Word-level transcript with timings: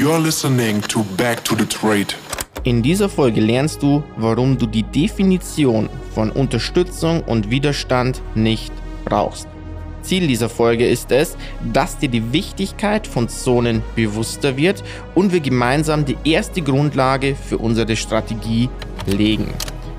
You're 0.00 0.18
listening 0.18 0.80
to 0.88 1.04
Back 1.18 1.44
to 1.44 1.54
the 1.54 1.66
Trade. 1.66 2.14
In 2.62 2.82
dieser 2.82 3.10
Folge 3.10 3.42
lernst 3.42 3.82
du, 3.82 4.02
warum 4.16 4.56
du 4.56 4.64
die 4.64 4.82
Definition 4.82 5.90
von 6.14 6.30
Unterstützung 6.30 7.22
und 7.24 7.50
Widerstand 7.50 8.22
nicht 8.34 8.72
brauchst. 9.04 9.46
Ziel 10.00 10.26
dieser 10.26 10.48
Folge 10.48 10.88
ist 10.88 11.12
es, 11.12 11.36
dass 11.74 11.98
dir 11.98 12.08
die 12.08 12.32
Wichtigkeit 12.32 13.06
von 13.06 13.28
Zonen 13.28 13.82
bewusster 13.94 14.56
wird 14.56 14.82
und 15.14 15.34
wir 15.34 15.40
gemeinsam 15.40 16.06
die 16.06 16.16
erste 16.24 16.62
Grundlage 16.62 17.36
für 17.36 17.58
unsere 17.58 17.94
Strategie 17.94 18.70
legen. 19.04 19.52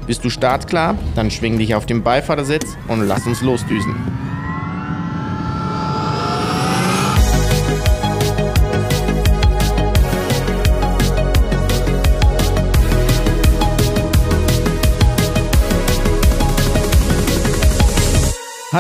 Bist 0.08 0.26
du 0.26 0.32
startklar? 0.32 0.98
Dann 1.14 1.30
schwing 1.30 1.60
dich 1.60 1.76
auf 1.76 1.86
den 1.86 2.02
Beifahrersitz 2.02 2.76
und 2.88 3.08
lass 3.08 3.28
uns 3.28 3.44
losdüsen. 3.44 3.94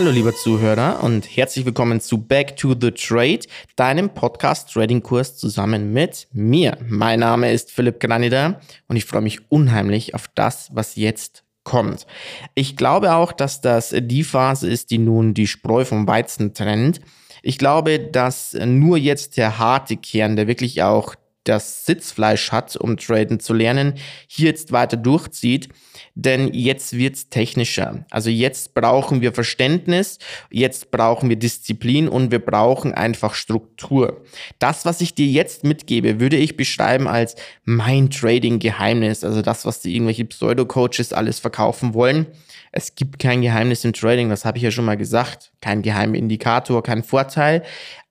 Hallo 0.01 0.09
lieber 0.09 0.35
Zuhörer 0.35 1.03
und 1.03 1.27
herzlich 1.37 1.63
willkommen 1.63 2.01
zu 2.01 2.17
Back 2.17 2.57
to 2.57 2.73
the 2.73 2.89
Trade, 2.89 3.41
deinem 3.75 4.09
Podcast 4.09 4.73
Trading 4.73 5.03
Kurs 5.03 5.37
zusammen 5.37 5.93
mit 5.93 6.27
mir. 6.31 6.75
Mein 6.87 7.19
Name 7.19 7.51
ist 7.51 7.69
Philipp 7.69 7.99
Granida 7.99 8.59
und 8.87 8.95
ich 8.95 9.05
freue 9.05 9.21
mich 9.21 9.51
unheimlich 9.51 10.15
auf 10.15 10.27
das, 10.33 10.71
was 10.73 10.95
jetzt 10.95 11.43
kommt. 11.63 12.07
Ich 12.55 12.75
glaube 12.77 13.13
auch, 13.13 13.31
dass 13.31 13.61
das 13.61 13.93
die 13.95 14.23
Phase 14.23 14.67
ist, 14.67 14.89
die 14.89 14.97
nun 14.97 15.35
die 15.35 15.45
Spreu 15.45 15.85
vom 15.85 16.07
Weizen 16.07 16.55
trennt. 16.55 16.99
Ich 17.43 17.59
glaube, 17.59 17.99
dass 17.99 18.53
nur 18.53 18.97
jetzt 18.97 19.37
der 19.37 19.59
harte 19.59 19.97
Kern, 19.97 20.35
der 20.35 20.47
wirklich 20.47 20.81
auch 20.81 21.13
das 21.43 21.85
Sitzfleisch 21.85 22.51
hat, 22.51 22.75
um 22.75 22.97
traden 22.97 23.39
zu 23.39 23.53
lernen, 23.53 23.95
hier 24.27 24.49
jetzt 24.49 24.71
weiter 24.71 24.97
durchzieht. 24.97 25.69
Denn 26.13 26.53
jetzt 26.53 26.93
wird's 26.97 27.29
technischer. 27.29 28.05
Also 28.11 28.29
jetzt 28.29 28.73
brauchen 28.73 29.21
wir 29.21 29.33
Verständnis, 29.33 30.19
jetzt 30.49 30.91
brauchen 30.91 31.29
wir 31.29 31.37
Disziplin 31.37 32.07
und 32.07 32.31
wir 32.31 32.39
brauchen 32.39 32.93
einfach 32.93 33.33
Struktur. 33.33 34.21
Das, 34.59 34.85
was 34.85 35.01
ich 35.01 35.15
dir 35.15 35.27
jetzt 35.27 35.63
mitgebe, 35.63 36.19
würde 36.19 36.37
ich 36.37 36.57
beschreiben 36.57 37.07
als 37.07 37.35
mein 37.63 38.09
Trading-Geheimnis. 38.09 39.23
Also 39.23 39.41
das, 39.41 39.65
was 39.65 39.81
die 39.81 39.95
irgendwelche 39.95 40.25
Pseudo-Coaches 40.25 41.13
alles 41.13 41.39
verkaufen 41.39 41.93
wollen. 41.93 42.27
Es 42.71 42.95
gibt 42.95 43.19
kein 43.19 43.41
Geheimnis 43.41 43.83
im 43.83 43.93
Trading, 43.93 44.29
das 44.29 44.45
habe 44.45 44.57
ich 44.57 44.63
ja 44.63 44.71
schon 44.71 44.85
mal 44.85 44.97
gesagt. 44.97 45.51
Kein 45.61 45.81
geheimer 45.81 46.15
Indikator, 46.15 46.83
kein 46.83 47.03
Vorteil. 47.03 47.63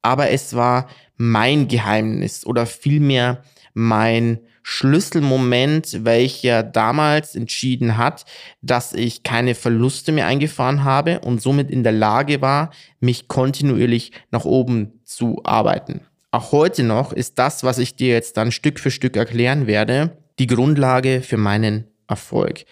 Aber 0.03 0.31
es 0.31 0.55
war 0.55 0.89
mein 1.23 1.69
Geheimnis 1.69 2.47
oder 2.47 2.65
vielmehr 2.65 3.43
mein 3.75 4.39
Schlüsselmoment, 4.63 6.07
welcher 6.07 6.63
damals 6.63 7.37
entschieden 7.37 7.99
hat, 7.99 8.25
dass 8.63 8.95
ich 8.95 9.23
keine 9.23 9.55
Verluste 9.55 10.13
mehr 10.13 10.27
eingefahren 10.27 10.83
habe 10.83 11.21
und 11.21 11.43
somit 11.43 11.71
in 11.71 11.83
der 11.83 11.93
Lage 11.93 12.41
war, 12.41 12.71
mich 13.01 13.29
kontinuierlich 13.29 14.13
nach 14.31 14.47
oben 14.47 15.03
zu 15.05 15.43
arbeiten. 15.45 16.01
Auch 16.31 16.53
heute 16.53 16.85
noch 16.85 17.13
ist 17.13 17.39
das, 17.39 17.65
was 17.65 17.77
ich 17.77 17.97
dir 17.97 18.15
jetzt 18.15 18.39
dann 18.39 18.51
Stück 18.51 18.81
für 18.81 18.91
Stück 18.91 19.15
erklären 19.17 19.67
werde, 19.67 20.17
die 20.39 20.47
Grundlage 20.47 21.21
für 21.21 21.37
meinen 21.37 21.85
Erfolg. 22.09 22.65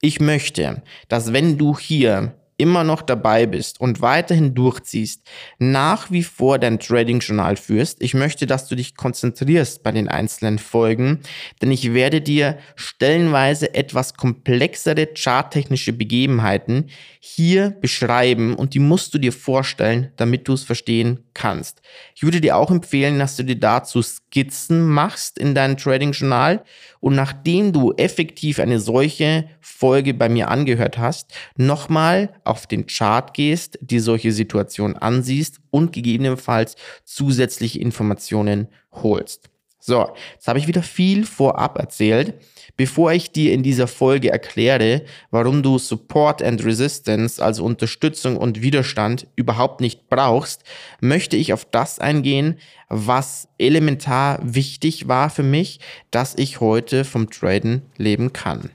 Ich 0.00 0.20
möchte, 0.20 0.82
dass 1.08 1.34
wenn 1.34 1.58
du 1.58 1.76
hier 1.76 2.34
immer 2.60 2.84
noch 2.84 3.02
dabei 3.02 3.46
bist 3.46 3.80
und 3.80 4.00
weiterhin 4.00 4.54
durchziehst, 4.54 5.22
nach 5.58 6.10
wie 6.10 6.22
vor 6.22 6.58
dein 6.58 6.78
Trading-Journal 6.78 7.56
führst. 7.56 8.02
Ich 8.02 8.14
möchte, 8.14 8.46
dass 8.46 8.68
du 8.68 8.76
dich 8.76 8.94
konzentrierst 8.96 9.82
bei 9.82 9.92
den 9.92 10.08
einzelnen 10.08 10.58
Folgen, 10.58 11.20
denn 11.62 11.70
ich 11.70 11.94
werde 11.94 12.20
dir 12.20 12.58
stellenweise 12.76 13.74
etwas 13.74 14.14
komplexere 14.14 15.08
charttechnische 15.14 15.92
Begebenheiten 15.92 16.90
hier 17.18 17.70
beschreiben 17.70 18.54
und 18.54 18.74
die 18.74 18.78
musst 18.78 19.14
du 19.14 19.18
dir 19.18 19.32
vorstellen, 19.32 20.12
damit 20.16 20.46
du 20.46 20.52
es 20.52 20.62
verstehen 20.62 21.24
kannst. 21.34 21.80
Ich 22.14 22.22
würde 22.22 22.40
dir 22.40 22.56
auch 22.56 22.70
empfehlen, 22.70 23.18
dass 23.18 23.36
du 23.36 23.44
dir 23.44 23.58
dazu 23.58 24.02
Skizzen 24.02 24.86
machst 24.86 25.38
in 25.38 25.54
deinem 25.54 25.76
Trading-Journal 25.76 26.62
und 27.00 27.14
nachdem 27.14 27.72
du 27.72 27.92
effektiv 27.92 28.58
eine 28.60 28.78
solche 28.78 29.48
Folge 29.60 30.14
bei 30.14 30.28
mir 30.28 30.48
angehört 30.48 30.98
hast, 30.98 31.32
nochmal 31.56 32.34
auf 32.50 32.66
den 32.66 32.86
Chart 32.86 33.32
gehst, 33.32 33.78
dir 33.80 34.02
solche 34.02 34.32
Situationen 34.32 34.96
ansiehst 34.96 35.60
und 35.70 35.92
gegebenenfalls 35.92 36.76
zusätzliche 37.04 37.80
Informationen 37.80 38.68
holst. 38.92 39.50
So, 39.82 40.10
jetzt 40.34 40.46
habe 40.46 40.58
ich 40.58 40.68
wieder 40.68 40.82
viel 40.82 41.24
vorab 41.24 41.78
erzählt. 41.78 42.34
Bevor 42.76 43.12
ich 43.12 43.32
dir 43.32 43.52
in 43.52 43.62
dieser 43.62 43.88
Folge 43.88 44.30
erkläre, 44.30 45.02
warum 45.30 45.62
du 45.62 45.78
Support 45.78 46.42
and 46.42 46.64
Resistance, 46.64 47.42
also 47.42 47.64
Unterstützung 47.64 48.36
und 48.36 48.62
Widerstand, 48.62 49.26
überhaupt 49.36 49.80
nicht 49.80 50.08
brauchst, 50.08 50.64
möchte 51.00 51.36
ich 51.36 51.52
auf 51.52 51.64
das 51.64 51.98
eingehen, 51.98 52.58
was 52.88 53.48
elementar 53.58 54.38
wichtig 54.42 55.08
war 55.08 55.30
für 55.30 55.42
mich, 55.42 55.80
dass 56.10 56.34
ich 56.36 56.60
heute 56.60 57.04
vom 57.04 57.30
Traden 57.30 57.82
leben 57.96 58.32
kann. 58.32 58.70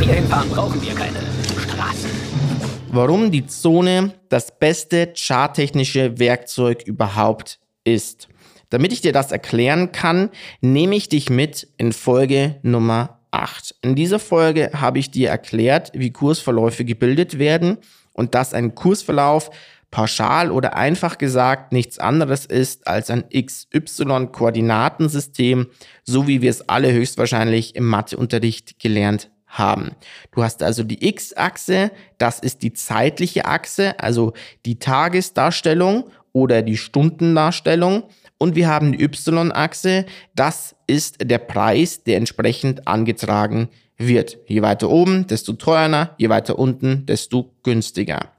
Hinfahren, 0.00 0.48
brauchen 0.50 0.82
wir 0.82 0.94
keine 0.94 1.20
Straßen. 1.58 2.25
Warum 2.96 3.30
die 3.30 3.46
Zone 3.46 4.14
das 4.30 4.58
beste 4.58 5.12
charttechnische 5.14 6.18
Werkzeug 6.18 6.82
überhaupt 6.86 7.60
ist. 7.84 8.28
Damit 8.70 8.90
ich 8.90 9.02
dir 9.02 9.12
das 9.12 9.32
erklären 9.32 9.92
kann, 9.92 10.30
nehme 10.62 10.96
ich 10.96 11.10
dich 11.10 11.28
mit 11.28 11.68
in 11.76 11.92
Folge 11.92 12.56
Nummer 12.62 13.20
8. 13.32 13.74
In 13.82 13.96
dieser 13.96 14.18
Folge 14.18 14.70
habe 14.72 14.98
ich 14.98 15.10
dir 15.10 15.28
erklärt, 15.28 15.90
wie 15.92 16.10
Kursverläufe 16.10 16.86
gebildet 16.86 17.38
werden 17.38 17.76
und 18.14 18.34
dass 18.34 18.54
ein 18.54 18.74
Kursverlauf 18.74 19.50
pauschal 19.90 20.50
oder 20.50 20.74
einfach 20.74 21.18
gesagt 21.18 21.74
nichts 21.74 21.98
anderes 21.98 22.46
ist 22.46 22.88
als 22.88 23.10
ein 23.10 23.24
XY-Koordinatensystem, 23.28 25.66
so 26.02 26.26
wie 26.26 26.40
wir 26.40 26.48
es 26.48 26.66
alle 26.66 26.94
höchstwahrscheinlich 26.94 27.76
im 27.76 27.84
Matheunterricht 27.84 28.80
gelernt 28.80 29.30
haben. 29.58 29.92
Du 30.32 30.42
hast 30.42 30.62
also 30.62 30.82
die 30.82 31.06
X-Achse, 31.06 31.90
das 32.18 32.40
ist 32.40 32.62
die 32.62 32.72
zeitliche 32.72 33.46
Achse, 33.46 33.98
also 33.98 34.32
die 34.64 34.78
Tagesdarstellung 34.78 36.04
oder 36.32 36.62
die 36.62 36.76
Stundendarstellung. 36.76 38.04
Und 38.38 38.54
wir 38.54 38.68
haben 38.68 38.92
die 38.92 39.02
Y-Achse, 39.02 40.04
das 40.34 40.76
ist 40.86 41.16
der 41.22 41.38
Preis, 41.38 42.04
der 42.04 42.18
entsprechend 42.18 42.86
angetragen 42.86 43.68
wird. 43.96 44.38
Je 44.46 44.60
weiter 44.60 44.90
oben, 44.90 45.26
desto 45.26 45.54
teurer, 45.54 46.14
je 46.18 46.28
weiter 46.28 46.58
unten, 46.58 47.06
desto 47.06 47.54
günstiger. 47.62 48.32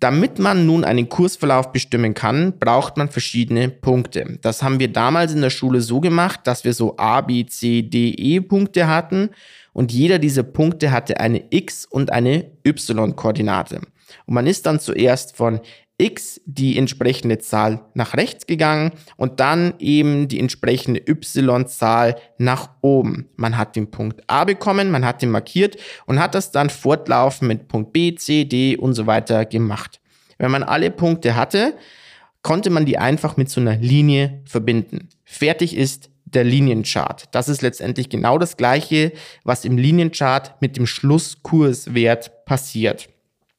Damit 0.00 0.38
man 0.38 0.66
nun 0.66 0.84
einen 0.84 1.08
Kursverlauf 1.08 1.72
bestimmen 1.72 2.14
kann, 2.14 2.58
braucht 2.58 2.96
man 2.96 3.08
verschiedene 3.08 3.68
Punkte. 3.68 4.38
Das 4.42 4.62
haben 4.62 4.80
wir 4.80 4.92
damals 4.92 5.32
in 5.32 5.40
der 5.40 5.50
Schule 5.50 5.80
so 5.80 6.00
gemacht, 6.00 6.40
dass 6.44 6.64
wir 6.64 6.74
so 6.74 6.96
A, 6.98 7.20
B, 7.20 7.46
C, 7.46 7.82
D, 7.82 8.10
E 8.10 8.40
Punkte 8.40 8.86
hatten 8.86 9.30
und 9.74 9.92
jeder 9.92 10.18
dieser 10.18 10.44
Punkte 10.44 10.90
hatte 10.90 11.20
eine 11.20 11.44
X 11.50 11.84
und 11.84 12.10
eine 12.10 12.50
Y-Koordinate. 12.66 13.82
Und 14.24 14.34
man 14.34 14.46
ist 14.46 14.64
dann 14.64 14.80
zuerst 14.80 15.36
von 15.36 15.60
x 15.96 16.40
die 16.44 16.76
entsprechende 16.76 17.38
Zahl 17.38 17.84
nach 17.94 18.14
rechts 18.14 18.46
gegangen 18.46 18.92
und 19.16 19.38
dann 19.38 19.74
eben 19.78 20.26
die 20.26 20.40
entsprechende 20.40 21.00
y-Zahl 21.06 22.16
nach 22.38 22.70
oben. 22.80 23.28
Man 23.36 23.56
hat 23.56 23.76
den 23.76 23.90
Punkt 23.90 24.22
A 24.26 24.44
bekommen, 24.44 24.90
man 24.90 25.04
hat 25.04 25.22
den 25.22 25.30
markiert 25.30 25.76
und 26.06 26.18
hat 26.18 26.34
das 26.34 26.50
dann 26.50 26.70
fortlaufend 26.70 27.48
mit 27.48 27.68
Punkt 27.68 27.92
B, 27.92 28.14
C, 28.14 28.44
D 28.44 28.76
und 28.76 28.94
so 28.94 29.06
weiter 29.06 29.44
gemacht. 29.44 30.00
Wenn 30.38 30.50
man 30.50 30.64
alle 30.64 30.90
Punkte 30.90 31.36
hatte, 31.36 31.74
konnte 32.42 32.70
man 32.70 32.86
die 32.86 32.98
einfach 32.98 33.36
mit 33.36 33.48
so 33.48 33.60
einer 33.60 33.76
Linie 33.76 34.42
verbinden. 34.46 35.08
Fertig 35.24 35.76
ist 35.76 36.10
der 36.34 36.44
Linienchart. 36.44 37.24
Das 37.32 37.48
ist 37.48 37.62
letztendlich 37.62 38.08
genau 38.08 38.38
das 38.38 38.56
gleiche, 38.56 39.12
was 39.44 39.64
im 39.64 39.78
Linienchart 39.78 40.60
mit 40.60 40.76
dem 40.76 40.86
Schlusskurswert 40.86 42.44
passiert. 42.44 43.08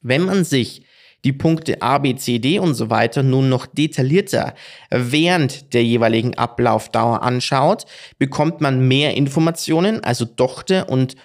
Wenn 0.00 0.22
man 0.22 0.44
sich 0.44 0.82
die 1.24 1.32
Punkte 1.32 1.82
A, 1.82 1.98
B, 1.98 2.14
C, 2.14 2.38
D 2.38 2.58
und 2.60 2.74
so 2.74 2.88
weiter 2.88 3.22
nun 3.22 3.48
noch 3.48 3.66
detaillierter 3.66 4.54
während 4.90 5.74
der 5.74 5.82
jeweiligen 5.82 6.38
Ablaufdauer 6.38 7.22
anschaut, 7.22 7.84
bekommt 8.18 8.60
man 8.60 8.86
mehr 8.86 9.14
Informationen, 9.16 10.04
also 10.04 10.24
Dochte 10.24 10.84
und 10.84 11.16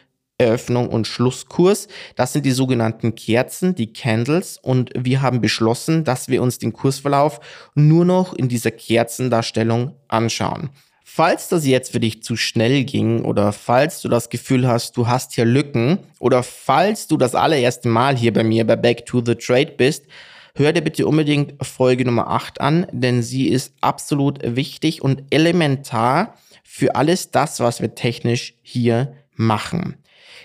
Eröffnung 0.42 0.90
und 0.90 1.06
Schlusskurs. 1.06 1.88
Das 2.16 2.34
sind 2.34 2.48
die 2.48 2.52
sogenannten 2.52 3.14
Kerzen, 3.14 3.76
die 3.76 3.94
Candles. 3.94 4.58
Und 4.58 4.90
wir 4.98 5.22
haben 5.22 5.40
beschlossen, 5.40 6.04
dass 6.04 6.30
wir 6.30 6.42
uns 6.42 6.58
den 6.58 6.74
Kursverlauf 6.74 7.40
nur 7.76 8.06
noch 8.06 8.34
in 8.34 8.50
dieser 8.50 8.72
Kerzendarstellung 8.72 9.94
anschauen. 10.08 10.72
Falls 11.14 11.50
das 11.50 11.66
jetzt 11.66 11.92
für 11.92 12.00
dich 12.00 12.24
zu 12.24 12.38
schnell 12.38 12.86
ging 12.86 13.26
oder 13.26 13.52
falls 13.52 14.00
du 14.00 14.08
das 14.08 14.30
Gefühl 14.30 14.66
hast, 14.66 14.96
du 14.96 15.08
hast 15.08 15.36
hier 15.36 15.44
Lücken 15.44 15.98
oder 16.20 16.42
falls 16.42 17.08
du 17.08 17.18
das 17.18 17.36
allererste 17.36 17.90
Mal 17.90 18.16
hier 18.16 18.32
bei 18.32 18.46
mir 18.46 18.66
bei 18.66 18.78
Back 18.78 19.06
to 19.06 19.22
the 19.22 19.36
Trade 19.36 19.74
bist, 19.76 20.06
hör 20.56 20.72
dir 20.72 20.80
bitte 20.80 21.06
unbedingt 21.06 21.54
Folge 21.66 22.06
Nummer 22.06 22.30
8 22.30 22.62
an, 22.62 22.88
denn 22.94 23.24
sie 23.24 23.50
ist 23.50 23.74
absolut 23.82 24.40
wichtig 24.42 25.02
und 25.02 25.24
elementar 25.32 26.38
für 26.64 26.96
alles 26.96 27.30
das, 27.30 27.60
was 27.60 27.82
wir 27.82 27.94
technisch 27.94 28.54
hier 28.62 29.14
machen. 29.36 29.98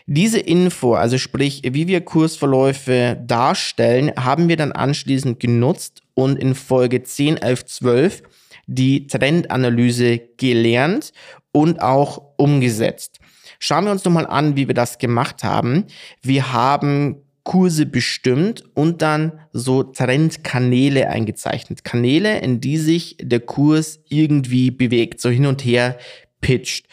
Diese 0.07 0.41
Info, 0.41 0.95
also 0.95 1.17
sprich, 1.17 1.63
wie 1.65 1.87
wir 1.87 2.01
Kursverläufe 2.01 3.17
darstellen, 3.25 4.11
haben 4.17 4.49
wir 4.49 4.57
dann 4.57 4.73
anschließend 4.73 5.39
genutzt 5.39 6.03
und 6.15 6.41
in 6.41 6.57
Folge 6.57 7.05
10, 7.05 7.37
11, 7.37 7.67
12 7.67 8.23
die 8.67 9.07
Trendanalyse 9.07 10.21
gelernt 10.37 11.13
und 11.53 11.81
auch 11.81 12.23
umgesetzt. 12.37 13.19
Schauen 13.59 13.85
wir 13.85 13.93
uns 13.93 14.05
nochmal 14.05 14.27
an, 14.27 14.57
wie 14.57 14.67
wir 14.67 14.75
das 14.75 14.99
gemacht 14.99 15.45
haben. 15.45 15.85
Wir 16.23 16.53
haben 16.53 17.23
Kurse 17.45 17.87
bestimmt 17.87 18.65
und 18.75 19.03
dann 19.03 19.41
so 19.53 19.85
Trendkanäle 19.85 21.09
eingezeichnet. 21.09 21.85
Kanäle, 21.85 22.41
in 22.41 22.61
die 22.61 22.77
sich 22.77 23.17
der 23.21 23.41
Kurs 23.41 24.01
irgendwie 24.09 24.73
bewegt, 24.73 25.21
so 25.21 25.31
hin 25.31 25.47
und 25.47 25.65
her 25.65 25.97
pitcht. 26.41 26.87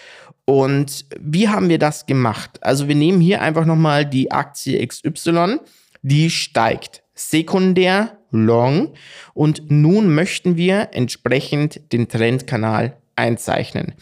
Und 0.46 1.06
wie 1.20 1.50
haben 1.50 1.70
wir 1.70 1.80
das 1.80 2.06
gemacht? 2.06 2.60
Also 2.62 2.88
wir 2.88 2.96
nehmen 2.96 3.20
hier 3.20 3.42
einfach 3.42 3.66
nochmal 3.66 4.06
die 4.06 4.32
Aktie 4.32 4.86
XY, 4.86 5.60
die 6.02 6.30
steigt 6.30 7.02
sekundär 7.16 8.20
long 8.34 8.94
und 9.34 9.72
nun 9.72 10.14
möchten 10.14 10.58
wir 10.58 10.90
entsprechend 10.92 11.94
den 11.94 12.10
Trendkanal 12.10 12.98
einzeichnen. 13.16 13.94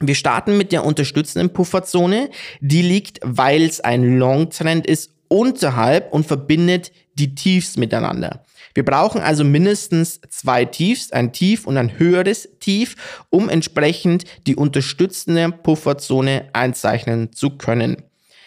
Wir 0.00 0.14
starten 0.14 0.56
mit 0.56 0.70
der 0.70 0.84
unterstützenden 0.84 1.52
Pufferzone. 1.52 2.30
Die 2.60 2.82
liegt, 2.82 3.18
weil 3.22 3.62
es 3.62 3.80
ein 3.80 4.18
Long-Trend 4.18 4.86
ist, 4.86 5.10
unterhalb 5.28 6.12
und 6.12 6.26
verbindet 6.26 6.92
die 7.14 7.34
Tiefs 7.34 7.76
miteinander. 7.76 8.44
Wir 8.74 8.84
brauchen 8.84 9.20
also 9.20 9.42
mindestens 9.44 10.20
zwei 10.30 10.64
Tiefs, 10.64 11.10
ein 11.10 11.32
Tief 11.32 11.66
und 11.66 11.76
ein 11.76 11.98
höheres 11.98 12.48
Tief, 12.60 12.94
um 13.28 13.48
entsprechend 13.48 14.24
die 14.46 14.54
unterstützende 14.54 15.50
Pufferzone 15.50 16.48
einzeichnen 16.52 17.32
zu 17.32 17.50
können. 17.50 17.96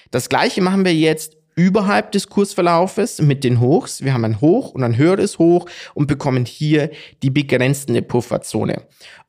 Das 0.09 0.29
gleiche 0.29 0.61
machen 0.61 0.85
wir 0.85 0.95
jetzt 0.95 1.37
überhalb 1.55 2.11
des 2.11 2.29
Kursverlaufes 2.29 3.21
mit 3.21 3.43
den 3.43 3.59
Hochs. 3.59 4.03
Wir 4.03 4.13
haben 4.13 4.25
ein 4.25 4.41
Hoch 4.41 4.71
und 4.71 4.83
ein 4.83 4.97
höheres 4.97 5.39
Hoch 5.39 5.67
und 5.93 6.07
bekommen 6.07 6.45
hier 6.45 6.89
die 7.23 7.29
begrenzende 7.29 8.01
Pufferzone. 8.01 8.83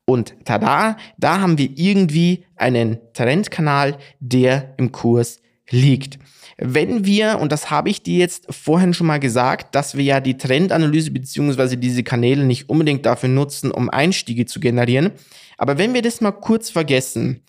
Und 0.05 0.35
tada, 0.45 0.97
da 1.17 1.39
haben 1.39 1.57
wir 1.57 1.69
irgendwie 1.75 2.45
einen 2.55 2.99
Trendkanal, 3.13 3.97
der 4.19 4.73
im 4.77 4.91
Kurs 4.91 5.39
liegt. 5.69 6.19
Wenn 6.57 7.05
wir, 7.05 7.39
und 7.39 7.51
das 7.51 7.71
habe 7.71 7.89
ich 7.89 8.03
dir 8.03 8.19
jetzt 8.19 8.53
vorhin 8.53 8.93
schon 8.93 9.07
mal 9.07 9.19
gesagt, 9.19 9.73
dass 9.75 9.97
wir 9.97 10.03
ja 10.03 10.19
die 10.19 10.37
Trendanalyse 10.37 11.11
beziehungsweise 11.11 11.77
diese 11.77 12.03
Kanäle 12.03 12.43
nicht 12.43 12.69
unbedingt 12.69 13.05
dafür 13.05 13.29
nutzen, 13.29 13.71
um 13.71 13.89
Einstiege 13.89 14.45
zu 14.45 14.59
generieren, 14.59 15.11
aber 15.57 15.77
wenn 15.77 15.93
wir 15.93 16.01
das 16.01 16.21
mal 16.21 16.31
kurz 16.31 16.69
vergessen, 16.69 17.41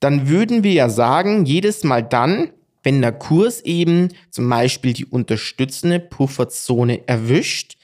dann 0.00 0.28
würden 0.28 0.62
wir 0.62 0.72
ja 0.72 0.88
sagen, 0.88 1.46
jedes 1.46 1.82
Mal 1.82 2.02
dann, 2.02 2.50
wenn 2.84 3.02
der 3.02 3.12
Kurs 3.12 3.62
eben 3.62 4.10
zum 4.30 4.48
Beispiel 4.48 4.92
die 4.92 5.06
unterstützende 5.06 5.98
Pufferzone 5.98 7.08
erwischt, 7.08 7.76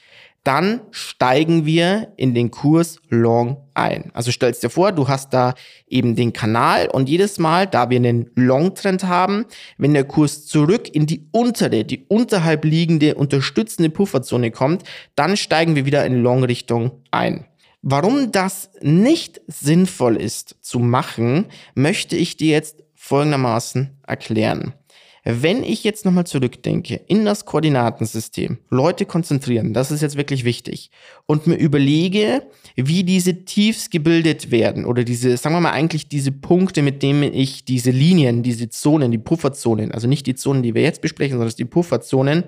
dann 0.43 0.81
steigen 0.89 1.65
wir 1.65 2.13
in 2.17 2.33
den 2.33 2.49
Kurs 2.49 2.99
Long 3.09 3.57
ein. 3.75 4.09
Also 4.13 4.31
stellst 4.31 4.63
dir 4.63 4.71
vor, 4.71 4.91
du 4.91 5.07
hast 5.07 5.33
da 5.33 5.53
eben 5.87 6.15
den 6.15 6.33
Kanal 6.33 6.87
und 6.87 7.09
jedes 7.09 7.37
Mal, 7.37 7.67
da 7.67 7.89
wir 7.91 7.97
einen 7.97 8.29
Long-Trend 8.35 9.03
haben, 9.03 9.45
wenn 9.77 9.93
der 9.93 10.03
Kurs 10.03 10.47
zurück 10.47 10.89
in 10.93 11.05
die 11.05 11.27
untere, 11.31 11.83
die 11.83 12.05
unterhalb 12.07 12.65
liegende 12.65 13.15
unterstützende 13.15 13.91
Pufferzone 13.91 14.49
kommt, 14.49 14.83
dann 15.15 15.37
steigen 15.37 15.75
wir 15.75 15.85
wieder 15.85 16.05
in 16.05 16.23
Long-Richtung 16.23 16.91
ein. 17.11 17.45
Warum 17.83 18.31
das 18.31 18.71
nicht 18.81 19.41
sinnvoll 19.47 20.15
ist 20.15 20.55
zu 20.61 20.79
machen, 20.79 21.45
möchte 21.75 22.15
ich 22.15 22.37
dir 22.37 22.51
jetzt 22.51 22.83
folgendermaßen 22.95 23.97
erklären. 24.05 24.73
Wenn 25.23 25.63
ich 25.63 25.83
jetzt 25.83 26.03
nochmal 26.03 26.25
zurückdenke 26.25 26.95
in 27.07 27.25
das 27.25 27.45
Koordinatensystem, 27.45 28.57
Leute 28.69 29.05
konzentrieren, 29.05 29.71
das 29.71 29.91
ist 29.91 30.01
jetzt 30.01 30.17
wirklich 30.17 30.45
wichtig, 30.45 30.89
und 31.27 31.45
mir 31.45 31.57
überlege, 31.57 32.41
wie 32.75 33.03
diese 33.03 33.45
Tiefs 33.45 33.91
gebildet 33.91 34.49
werden 34.49 34.83
oder 34.83 35.03
diese, 35.03 35.37
sagen 35.37 35.53
wir 35.53 35.61
mal 35.61 35.73
eigentlich 35.73 36.07
diese 36.07 36.31
Punkte, 36.31 36.81
mit 36.81 37.03
denen 37.03 37.35
ich 37.35 37.65
diese 37.65 37.91
Linien, 37.91 38.41
diese 38.41 38.69
Zonen, 38.69 39.11
die 39.11 39.19
Pufferzonen, 39.19 39.91
also 39.91 40.07
nicht 40.07 40.25
die 40.25 40.33
Zonen, 40.33 40.63
die 40.63 40.73
wir 40.73 40.81
jetzt 40.81 41.01
besprechen, 41.01 41.37
sondern 41.37 41.55
die 41.55 41.65
Pufferzonen, 41.65 42.45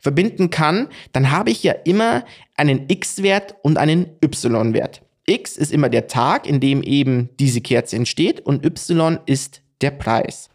verbinden 0.00 0.50
kann, 0.50 0.88
dann 1.12 1.30
habe 1.30 1.50
ich 1.50 1.62
ja 1.62 1.72
immer 1.72 2.24
einen 2.56 2.84
X-Wert 2.88 3.56
und 3.62 3.76
einen 3.76 4.06
Y-Wert. 4.22 5.02
X 5.26 5.56
ist 5.56 5.72
immer 5.72 5.88
der 5.88 6.06
Tag, 6.06 6.46
in 6.46 6.60
dem 6.60 6.82
eben 6.82 7.30
diese 7.40 7.60
Kerze 7.60 7.96
entsteht 7.96 8.40
und 8.40 8.64
Y 8.64 9.18
ist 9.26 9.62
der 9.80 9.90
Preis. 9.90 10.48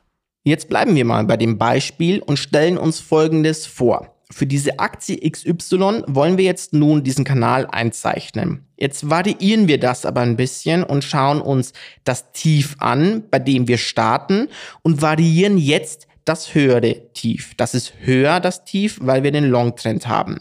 Jetzt 0.43 0.69
bleiben 0.69 0.95
wir 0.95 1.05
mal 1.05 1.23
bei 1.25 1.37
dem 1.37 1.57
Beispiel 1.57 2.19
und 2.19 2.37
stellen 2.37 2.77
uns 2.77 2.99
Folgendes 2.99 3.67
vor. 3.67 4.15
Für 4.31 4.47
diese 4.47 4.79
Aktie 4.79 5.29
XY 5.29 6.03
wollen 6.07 6.37
wir 6.37 6.45
jetzt 6.45 6.73
nun 6.73 7.03
diesen 7.03 7.25
Kanal 7.25 7.67
einzeichnen. 7.67 8.65
Jetzt 8.77 9.09
variieren 9.09 9.67
wir 9.67 9.79
das 9.79 10.05
aber 10.05 10.21
ein 10.21 10.37
bisschen 10.37 10.83
und 10.83 11.03
schauen 11.03 11.41
uns 11.41 11.73
das 12.05 12.31
Tief 12.31 12.75
an, 12.79 13.23
bei 13.29 13.37
dem 13.37 13.67
wir 13.67 13.77
starten 13.77 14.47
und 14.81 15.01
variieren 15.01 15.57
jetzt 15.57 16.07
das 16.25 16.55
höhere 16.55 17.13
Tief. 17.13 17.53
Das 17.57 17.75
ist 17.75 17.93
höher 17.99 18.39
das 18.39 18.63
Tief, 18.63 18.99
weil 19.01 19.23
wir 19.23 19.31
den 19.31 19.49
Long 19.49 19.75
Trend 19.75 20.07
haben. 20.07 20.39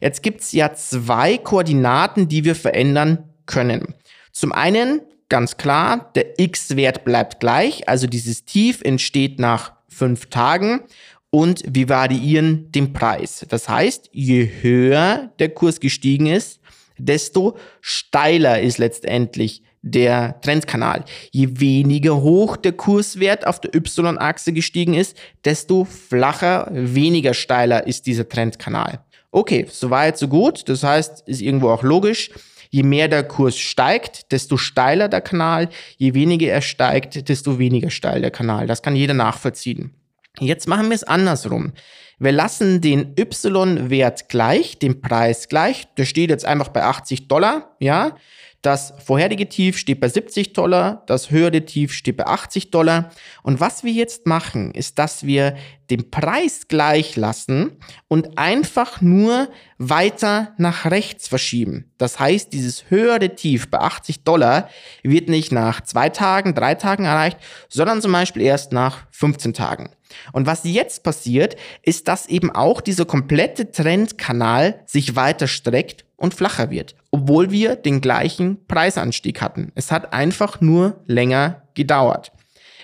Jetzt 0.00 0.22
gibt's 0.22 0.52
ja 0.52 0.74
zwei 0.74 1.38
Koordinaten, 1.38 2.28
die 2.28 2.44
wir 2.44 2.54
verändern 2.54 3.30
können. 3.46 3.94
Zum 4.30 4.52
einen 4.52 5.00
ganz 5.32 5.56
klar, 5.56 6.12
der 6.14 6.38
X-Wert 6.38 7.06
bleibt 7.06 7.40
gleich, 7.40 7.88
also 7.88 8.06
dieses 8.06 8.44
Tief 8.44 8.82
entsteht 8.82 9.38
nach 9.38 9.72
fünf 9.88 10.26
Tagen 10.26 10.82
und 11.30 11.62
wir 11.66 11.88
variieren 11.88 12.70
den 12.70 12.92
Preis. 12.92 13.46
Das 13.48 13.66
heißt, 13.66 14.10
je 14.12 14.46
höher 14.60 15.32
der 15.38 15.48
Kurs 15.48 15.80
gestiegen 15.80 16.26
ist, 16.26 16.60
desto 16.98 17.56
steiler 17.80 18.60
ist 18.60 18.76
letztendlich 18.76 19.62
der 19.80 20.38
Trendkanal. 20.42 21.06
Je 21.30 21.48
weniger 21.60 22.20
hoch 22.20 22.58
der 22.58 22.72
Kurswert 22.72 23.46
auf 23.46 23.58
der 23.58 23.74
Y-Achse 23.74 24.52
gestiegen 24.52 24.92
ist, 24.92 25.16
desto 25.46 25.86
flacher, 25.86 26.68
weniger 26.72 27.32
steiler 27.32 27.86
ist 27.86 28.06
dieser 28.06 28.28
Trendkanal. 28.28 29.02
Okay, 29.30 29.64
soweit 29.70 30.18
so 30.18 30.28
gut. 30.28 30.68
Das 30.68 30.82
heißt, 30.82 31.26
ist 31.26 31.40
irgendwo 31.40 31.70
auch 31.70 31.82
logisch. 31.82 32.30
Je 32.74 32.82
mehr 32.82 33.06
der 33.08 33.22
Kurs 33.22 33.58
steigt, 33.58 34.32
desto 34.32 34.56
steiler 34.56 35.08
der 35.08 35.20
Kanal. 35.20 35.68
Je 35.98 36.14
weniger 36.14 36.50
er 36.50 36.62
steigt, 36.62 37.28
desto 37.28 37.58
weniger 37.58 37.90
steil 37.90 38.22
der 38.22 38.30
Kanal. 38.30 38.66
Das 38.66 38.80
kann 38.80 38.96
jeder 38.96 39.12
nachvollziehen. 39.12 39.92
Jetzt 40.40 40.66
machen 40.66 40.88
wir 40.88 40.94
es 40.94 41.04
andersrum. 41.04 41.74
Wir 42.18 42.32
lassen 42.32 42.80
den 42.80 43.14
Y-Wert 43.18 44.30
gleich, 44.30 44.78
den 44.78 45.02
Preis 45.02 45.48
gleich. 45.48 45.86
Der 45.98 46.06
steht 46.06 46.30
jetzt 46.30 46.46
einfach 46.46 46.68
bei 46.68 46.82
80 46.82 47.28
Dollar, 47.28 47.76
ja. 47.78 48.16
Das 48.62 48.94
vorherige 49.04 49.48
Tief 49.48 49.76
steht 49.76 49.98
bei 49.98 50.08
70 50.08 50.52
Dollar, 50.52 51.02
das 51.06 51.32
höhere 51.32 51.64
Tief 51.64 51.92
steht 51.92 52.16
bei 52.16 52.26
80 52.26 52.70
Dollar. 52.70 53.10
Und 53.42 53.58
was 53.58 53.82
wir 53.82 53.90
jetzt 53.90 54.28
machen, 54.28 54.70
ist, 54.70 55.00
dass 55.00 55.26
wir 55.26 55.56
den 55.90 56.12
Preis 56.12 56.68
gleich 56.68 57.16
lassen 57.16 57.72
und 58.06 58.38
einfach 58.38 59.00
nur 59.00 59.48
weiter 59.78 60.54
nach 60.58 60.84
rechts 60.88 61.26
verschieben. 61.26 61.90
Das 61.98 62.20
heißt, 62.20 62.52
dieses 62.52 62.88
höhere 62.88 63.34
Tief 63.34 63.68
bei 63.68 63.78
80 63.78 64.22
Dollar 64.22 64.68
wird 65.02 65.28
nicht 65.28 65.50
nach 65.50 65.80
zwei 65.80 66.08
Tagen, 66.08 66.54
drei 66.54 66.76
Tagen 66.76 67.04
erreicht, 67.04 67.38
sondern 67.68 68.00
zum 68.00 68.12
Beispiel 68.12 68.42
erst 68.42 68.70
nach 68.70 69.08
15 69.10 69.54
Tagen. 69.54 69.90
Und 70.32 70.46
was 70.46 70.64
jetzt 70.64 71.02
passiert, 71.02 71.56
ist, 71.82 72.08
dass 72.08 72.26
eben 72.26 72.50
auch 72.50 72.80
dieser 72.80 73.04
komplette 73.04 73.70
Trendkanal 73.70 74.80
sich 74.86 75.16
weiter 75.16 75.48
streckt 75.48 76.04
und 76.16 76.34
flacher 76.34 76.70
wird, 76.70 76.94
obwohl 77.10 77.50
wir 77.50 77.76
den 77.76 78.00
gleichen 78.00 78.64
Preisanstieg 78.66 79.40
hatten. 79.40 79.72
Es 79.74 79.90
hat 79.90 80.12
einfach 80.12 80.60
nur 80.60 81.00
länger 81.06 81.62
gedauert. 81.74 82.32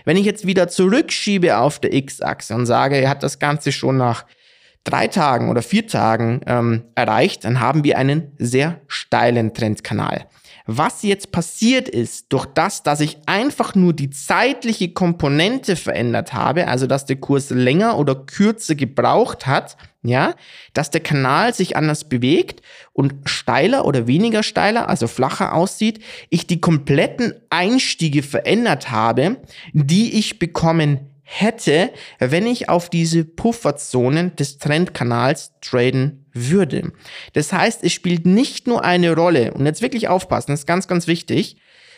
Wenn 0.04 0.16
ich 0.16 0.24
jetzt 0.24 0.46
wieder 0.46 0.68
zurückschiebe 0.68 1.58
auf 1.58 1.78
der 1.78 1.92
X-Achse 1.92 2.54
und 2.54 2.66
sage, 2.66 2.96
er 2.96 3.10
hat 3.10 3.22
das 3.22 3.38
Ganze 3.38 3.72
schon 3.72 3.96
nach 3.96 4.24
drei 4.84 5.06
Tagen 5.06 5.50
oder 5.50 5.62
vier 5.62 5.86
Tagen 5.86 6.40
ähm, 6.46 6.84
erreicht, 6.94 7.44
dann 7.44 7.60
haben 7.60 7.84
wir 7.84 7.98
einen 7.98 8.32
sehr 8.38 8.80
steilen 8.86 9.52
Trendkanal. 9.52 10.26
Was 10.70 11.02
jetzt 11.02 11.32
passiert 11.32 11.88
ist, 11.88 12.26
durch 12.28 12.44
das, 12.44 12.82
dass 12.82 13.00
ich 13.00 13.16
einfach 13.24 13.74
nur 13.74 13.94
die 13.94 14.10
zeitliche 14.10 14.92
Komponente 14.92 15.76
verändert 15.76 16.34
habe, 16.34 16.68
also 16.68 16.86
dass 16.86 17.06
der 17.06 17.16
Kurs 17.16 17.48
länger 17.48 17.96
oder 17.96 18.14
kürzer 18.14 18.74
gebraucht 18.74 19.46
hat, 19.46 19.78
ja, 20.02 20.34
dass 20.74 20.90
der 20.90 21.00
Kanal 21.00 21.54
sich 21.54 21.74
anders 21.74 22.10
bewegt 22.10 22.60
und 22.92 23.14
steiler 23.24 23.86
oder 23.86 24.06
weniger 24.06 24.42
steiler, 24.42 24.90
also 24.90 25.06
flacher 25.06 25.54
aussieht, 25.54 26.04
ich 26.28 26.46
die 26.46 26.60
kompletten 26.60 27.32
Einstiege 27.48 28.22
verändert 28.22 28.90
habe, 28.90 29.38
die 29.72 30.18
ich 30.18 30.38
bekommen 30.38 31.00
hätte, 31.22 31.90
wenn 32.18 32.46
ich 32.46 32.68
auf 32.68 32.90
diese 32.90 33.24
Pufferzonen 33.24 34.36
des 34.36 34.58
Trendkanals 34.58 35.52
traden 35.62 36.26
würde. 36.46 36.92
Das 37.32 37.52
heißt, 37.52 37.82
es 37.82 37.92
spielt 37.92 38.26
nicht 38.26 38.66
nur 38.66 38.84
eine 38.84 39.14
Rolle, 39.14 39.52
und 39.54 39.66
jetzt 39.66 39.82
wirklich 39.82 40.08
aufpassen, 40.08 40.52
das 40.52 40.60
ist 40.60 40.66
ganz, 40.66 40.88
ganz 40.88 41.06
wichtig, 41.06 41.56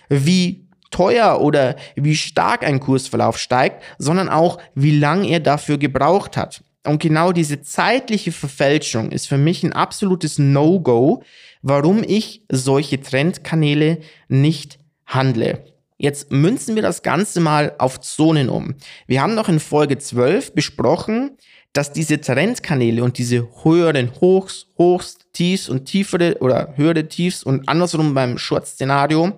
wie 0.09 0.67
teuer 0.91 1.41
oder 1.41 1.77
wie 1.95 2.17
stark 2.17 2.65
ein 2.65 2.81
Kursverlauf 2.81 3.39
steigt, 3.39 3.83
sondern 3.99 4.29
auch, 4.29 4.59
wie 4.75 4.99
lang 4.99 5.25
er 5.25 5.41
dafür 5.41 5.79
gebraucht 5.79 6.37
hat. 6.37 6.63
Und 6.85 7.01
genau 7.03 7.33
diese 7.33 7.61
zeitliche 7.61 8.33
Verfälschung 8.33 9.13
ist 9.13 9.29
für 9.29 9.37
mich 9.37 9.63
ein 9.63 9.73
absolutes 9.73 10.39
No-Go, 10.39 11.23
warum 11.63 12.03
ich 12.03 12.43
solche 12.51 13.01
Trendkanäle 13.01 13.99
nicht 14.29 14.79
handle. 15.07 15.65
Jetzt 15.99 16.33
münzen 16.33 16.77
wir 16.77 16.83
das 16.83 17.03
Ganze 17.03 17.41
mal 17.41 17.75
auf 17.77 18.01
Zonen 18.01 18.49
um. 18.49 18.75
Wir 19.07 19.21
haben 19.21 19.35
noch 19.35 19.51
in 19.51 19.61
Folge 19.61 19.99
12 19.99 20.55
besprochen, 20.55 21.37
dass 21.73 21.93
diese 21.93 22.21
Trendkanäle 22.21 23.05
und 23.05 23.19
diese 23.19 23.49
höheren 23.63 24.11
Hochs, 24.21 24.67
Hochs, 24.77 25.19
Tiefs 25.33 25.69
und 25.69 25.85
tiefere 25.85 26.37
oder 26.41 26.75
höhere 26.77 27.07
Tiefs 27.09 27.45
und 27.45 27.69
andersrum 27.69 28.15
beim 28.15 28.39
Short-Szenario 28.39 29.33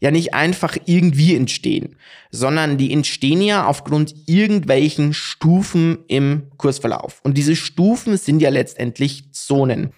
ja 0.00 0.10
nicht 0.10 0.34
einfach 0.34 0.76
irgendwie 0.84 1.34
entstehen, 1.36 1.96
sondern 2.30 2.76
die 2.76 2.92
entstehen 2.92 3.40
ja 3.40 3.66
aufgrund 3.66 4.14
irgendwelchen 4.26 5.14
Stufen 5.14 5.98
im 6.08 6.48
Kursverlauf. 6.56 7.20
Und 7.22 7.38
diese 7.38 7.56
Stufen 7.56 8.16
sind 8.16 8.40
ja 8.40 8.50
letztendlich 8.50 9.32
Zonen. 9.32 9.92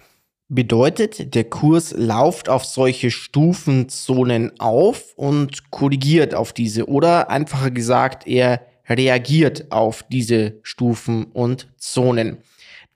Bedeutet, 0.47 1.35
der 1.35 1.43
Kurs 1.43 1.93
lauft 1.95 2.49
auf 2.49 2.65
solche 2.65 3.11
Stufenzonen 3.11 4.59
auf 4.59 5.13
und 5.15 5.69
korrigiert 5.69 6.33
auf 6.33 6.53
diese 6.53 6.87
oder 6.87 7.29
einfacher 7.29 7.69
gesagt, 7.69 8.25
er 8.25 8.61
reagiert 8.89 9.71
auf 9.71 10.03
diese 10.09 10.59
Stufen 10.63 11.25
und 11.25 11.67
Zonen. 11.77 12.39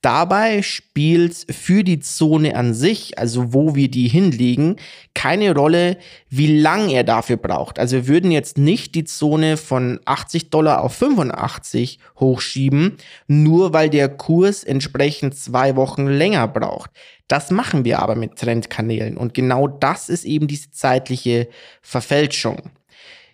Dabei 0.03 0.63
spielt 0.63 1.33
für 1.49 1.85
die 1.85 2.01
Zone 2.01 2.57
an 2.57 2.73
sich, 2.73 3.17
also 3.17 3.53
wo 3.53 3.73
wir 3.73 3.89
die 3.89 4.09
hinlegen, 4.09 4.75
keine 5.13 5.55
Rolle, 5.55 5.97
wie 6.27 6.59
lang 6.59 6.89
er 6.89 7.05
dafür 7.05 7.37
braucht. 7.37 7.79
Also 7.79 7.95
wir 7.95 8.07
würden 8.09 8.29
jetzt 8.29 8.57
nicht 8.57 8.95
die 8.95 9.05
Zone 9.05 9.55
von 9.55 10.01
80 10.03 10.49
Dollar 10.49 10.81
auf 10.81 10.93
85 10.95 11.99
hochschieben, 12.19 12.97
nur 13.27 13.71
weil 13.71 13.89
der 13.89 14.09
Kurs 14.09 14.65
entsprechend 14.65 15.37
zwei 15.37 15.77
Wochen 15.77 16.05
länger 16.07 16.49
braucht. 16.49 16.91
Das 17.29 17.49
machen 17.49 17.85
wir 17.85 17.99
aber 17.99 18.15
mit 18.15 18.35
Trendkanälen 18.35 19.15
und 19.15 19.33
genau 19.33 19.69
das 19.69 20.09
ist 20.09 20.25
eben 20.25 20.47
diese 20.47 20.69
zeitliche 20.71 21.47
Verfälschung. 21.81 22.71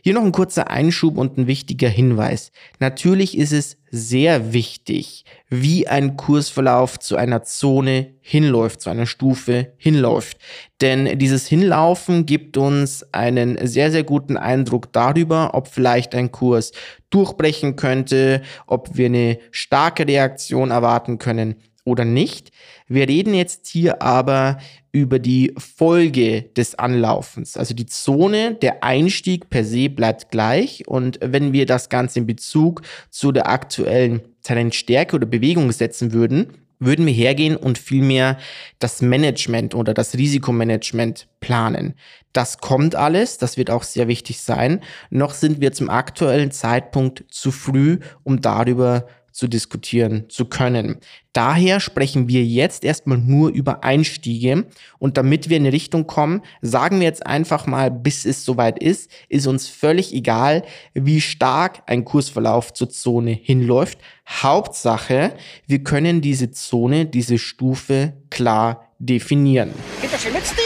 Hier 0.09 0.15
noch 0.15 0.25
ein 0.25 0.31
kurzer 0.31 0.71
Einschub 0.71 1.19
und 1.19 1.37
ein 1.37 1.45
wichtiger 1.45 1.87
Hinweis. 1.87 2.51
Natürlich 2.79 3.37
ist 3.37 3.51
es 3.53 3.77
sehr 3.91 4.53
wichtig, 4.53 5.23
wie 5.49 5.87
ein 5.87 6.17
Kursverlauf 6.17 6.97
zu 6.97 7.15
einer 7.15 7.43
Zone 7.43 8.15
hinläuft, 8.19 8.81
zu 8.81 8.89
einer 8.89 9.05
Stufe 9.05 9.73
hinläuft. 9.77 10.39
Denn 10.81 11.19
dieses 11.19 11.45
Hinlaufen 11.45 12.25
gibt 12.25 12.57
uns 12.57 13.05
einen 13.13 13.67
sehr, 13.67 13.91
sehr 13.91 14.03
guten 14.03 14.35
Eindruck 14.35 14.91
darüber, 14.93 15.51
ob 15.53 15.67
vielleicht 15.67 16.15
ein 16.15 16.31
Kurs 16.31 16.71
durchbrechen 17.11 17.75
könnte, 17.75 18.41
ob 18.65 18.97
wir 18.97 19.05
eine 19.05 19.37
starke 19.51 20.07
Reaktion 20.07 20.71
erwarten 20.71 21.19
können 21.19 21.57
oder 21.85 22.03
nicht. 22.03 22.49
Wir 22.87 23.07
reden 23.07 23.35
jetzt 23.35 23.67
hier 23.67 24.01
aber 24.01 24.57
über 24.91 25.19
die 25.19 25.53
Folge 25.57 26.43
des 26.55 26.75
Anlaufens. 26.75 27.57
Also 27.57 27.73
die 27.73 27.85
Zone, 27.85 28.55
der 28.55 28.83
Einstieg 28.83 29.49
per 29.49 29.63
se 29.63 29.89
bleibt 29.89 30.31
gleich. 30.31 30.87
Und 30.87 31.19
wenn 31.21 31.53
wir 31.53 31.65
das 31.65 31.89
Ganze 31.89 32.19
in 32.19 32.25
Bezug 32.25 32.81
zu 33.09 33.31
der 33.31 33.49
aktuellen 33.49 34.21
Trendstärke 34.43 35.15
oder 35.15 35.25
Bewegung 35.25 35.71
setzen 35.71 36.13
würden, 36.13 36.47
würden 36.79 37.05
wir 37.05 37.13
hergehen 37.13 37.57
und 37.57 37.77
vielmehr 37.77 38.37
das 38.79 39.01
Management 39.01 39.75
oder 39.75 39.93
das 39.93 40.15
Risikomanagement 40.15 41.27
planen. 41.41 41.93
Das 42.31 42.59
kommt 42.59 42.95
alles, 42.95 43.37
das 43.37 43.57
wird 43.57 43.69
auch 43.69 43.83
sehr 43.83 44.07
wichtig 44.07 44.39
sein. 44.39 44.81
Noch 45.09 45.33
sind 45.33 45.59
wir 45.59 45.73
zum 45.73 45.89
aktuellen 45.89 46.51
Zeitpunkt 46.51 47.25
zu 47.29 47.51
früh, 47.51 47.99
um 48.23 48.39
darüber 48.39 49.07
zu 49.39 49.47
diskutieren 49.47 50.25
zu 50.27 50.45
können. 50.45 50.97
Daher 51.31 51.79
sprechen 51.79 52.27
wir 52.27 52.43
jetzt 52.43 52.83
erstmal 52.83 53.17
nur 53.17 53.51
über 53.51 53.85
Einstiege 53.85 54.65
und 54.97 55.15
damit 55.15 55.47
wir 55.47 55.55
in 55.55 55.63
eine 55.63 55.71
Richtung 55.71 56.07
kommen, 56.07 56.41
sagen 56.61 56.99
wir 56.99 57.07
jetzt 57.07 57.25
einfach 57.25 57.65
mal, 57.65 57.89
bis 57.89 58.25
es 58.25 58.43
soweit 58.43 58.83
ist, 58.83 59.09
ist 59.29 59.47
uns 59.47 59.69
völlig 59.69 60.13
egal, 60.13 60.63
wie 60.93 61.21
stark 61.21 61.83
ein 61.85 62.03
Kursverlauf 62.03 62.73
zur 62.73 62.89
Zone 62.89 63.31
hinläuft. 63.31 63.97
Hauptsache, 64.27 65.33
wir 65.67 65.83
können 65.85 66.19
diese 66.19 66.51
Zone, 66.51 67.05
diese 67.05 67.37
Stufe 67.37 68.17
klar 68.29 68.89
definieren. 68.99 69.71
Bitte 70.01 70.17
schön 70.17 70.33
mit 70.33 70.45
Stil. 70.45 70.59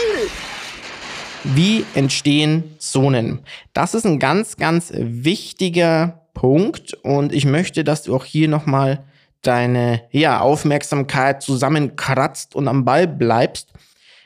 Wie 1.44 1.84
entstehen 1.94 2.64
Zonen? 2.78 3.40
Das 3.72 3.94
ist 3.94 4.04
ein 4.04 4.18
ganz, 4.18 4.56
ganz 4.56 4.90
wichtiger 4.96 6.23
Punkt. 6.34 6.94
Und 7.02 7.32
ich 7.32 7.46
möchte, 7.46 7.84
dass 7.84 8.02
du 8.02 8.14
auch 8.14 8.24
hier 8.24 8.48
nochmal 8.48 9.04
deine 9.42 10.02
ja, 10.10 10.40
Aufmerksamkeit 10.40 11.42
zusammenkratzt 11.42 12.54
und 12.54 12.68
am 12.68 12.84
Ball 12.84 13.06
bleibst. 13.06 13.70